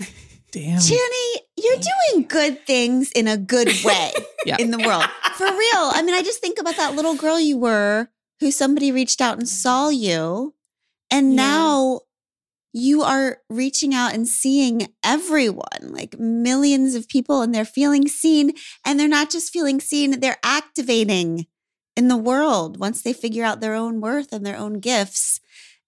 [0.52, 0.78] Damn.
[0.78, 1.28] Chani,
[1.64, 1.80] you're
[2.12, 4.12] doing good things in a good way
[4.46, 4.56] Yeah.
[4.58, 5.04] in the world.
[5.34, 5.90] For real.
[5.92, 8.08] I mean, I just think about that little girl you were
[8.40, 10.54] who somebody reached out and saw you.
[11.10, 11.36] And Yeah.
[11.36, 12.00] now
[12.72, 18.52] you are reaching out and seeing everyone, like millions of people, and they're feeling seen.
[18.84, 21.46] And they're not just feeling seen, they're activating
[21.96, 25.38] in the world once they figure out their own worth and their own gifts.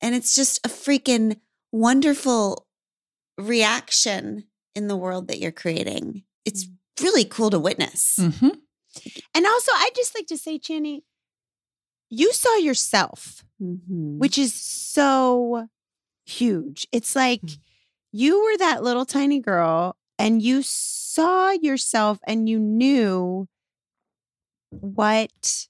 [0.01, 1.41] And it's just a freaking
[1.73, 2.67] wonderful
[3.39, 4.45] reaction
[4.77, 6.23] in the world that you're creating.
[6.45, 6.69] It's
[7.01, 8.17] really cool to witness.
[8.19, 8.49] hmm
[9.35, 11.03] And also, I just like to say, Chani,
[12.11, 14.19] you saw yourself, Mhm.
[14.19, 15.69] which is so
[16.25, 16.87] huge.
[16.93, 17.43] It's like
[18.13, 23.49] you were that little tiny girl and you saw yourself and you knew
[24.71, 25.67] what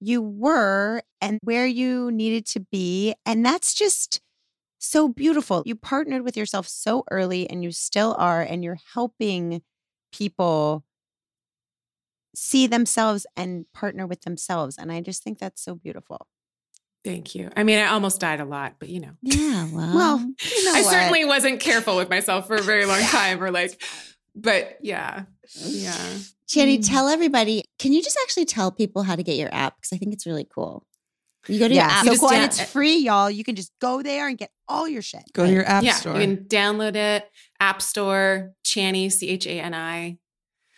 [0.00, 3.14] you were and where you needed to be.
[3.24, 4.20] And that's just
[4.84, 5.62] so beautiful.
[5.64, 9.62] You partnered with yourself so early and you still are, and you're helping
[10.12, 10.84] people
[12.34, 14.76] see themselves and partner with themselves.
[14.78, 16.26] And I just think that's so beautiful.
[17.04, 17.50] Thank you.
[17.56, 19.12] I mean, I almost died a lot, but you know.
[19.22, 19.94] Yeah, well.
[19.94, 20.90] Well, you know I what?
[20.92, 23.80] certainly wasn't careful with myself for a very long time or like
[24.34, 25.24] but yeah.
[25.56, 25.92] Yeah.
[26.48, 26.88] Chani, Mm.
[26.88, 27.64] tell everybody.
[27.78, 29.76] Can you just actually tell people how to get your app?
[29.76, 30.86] Because I think it's really cool.
[31.48, 32.06] You go to your yeah, app.
[32.06, 32.30] so cool.
[32.30, 33.30] And it's free, y'all.
[33.30, 35.24] You can just go there and get all your shit.
[35.32, 35.94] Go to your app yeah.
[35.94, 36.14] store.
[36.14, 37.28] You can download it,
[37.60, 40.18] App Store, Chani, C H A N I.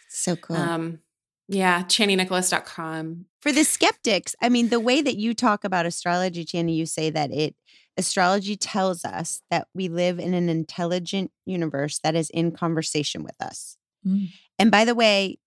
[0.09, 0.57] so cool.
[0.57, 1.01] Um,
[1.49, 3.27] yeah, ChaniNicholas.com.
[3.43, 7.11] For the skeptics, I mean, the way that you talk about astrology, Chani, you say
[7.11, 7.55] that it
[7.97, 13.37] astrology tells us that we live in an intelligent universe that is in conversation with
[13.41, 13.77] us.
[14.07, 14.29] Mm.
[14.59, 15.39] And by the way,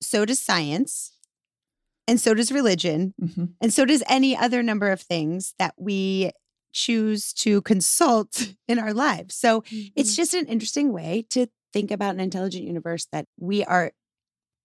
[0.00, 1.12] so does science,
[2.10, 3.54] and so does religion, Mhm.
[3.62, 6.32] and so does any other number of things that we
[6.72, 8.32] choose to consult
[8.68, 9.34] in our lives.
[9.36, 9.62] So
[9.96, 13.92] it's just an interesting way to think about an intelligent universe that we are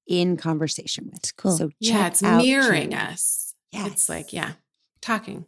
[0.08, 1.16] in conversation with.
[1.18, 1.58] It's cool.
[1.58, 3.12] So yeah, check it's out mirroring Chani.
[3.14, 3.54] us.
[3.72, 4.54] Yeah, It's like, yeah,
[5.02, 5.46] talking.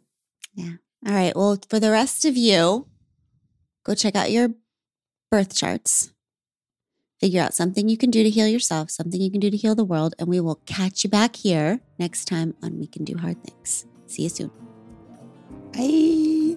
[0.54, 0.74] Yeah.
[1.06, 1.34] All right.
[1.36, 2.86] Well, for the rest of you,
[3.84, 4.48] go check out your
[5.30, 6.12] birth charts.
[7.20, 9.74] Figure out something you can do to heal yourself, something you can do to heal
[9.74, 13.16] the world, and we will catch you back here next time on We Can Do
[13.16, 13.86] Hard Things.
[14.06, 14.50] See you soon.
[15.72, 16.56] Bye.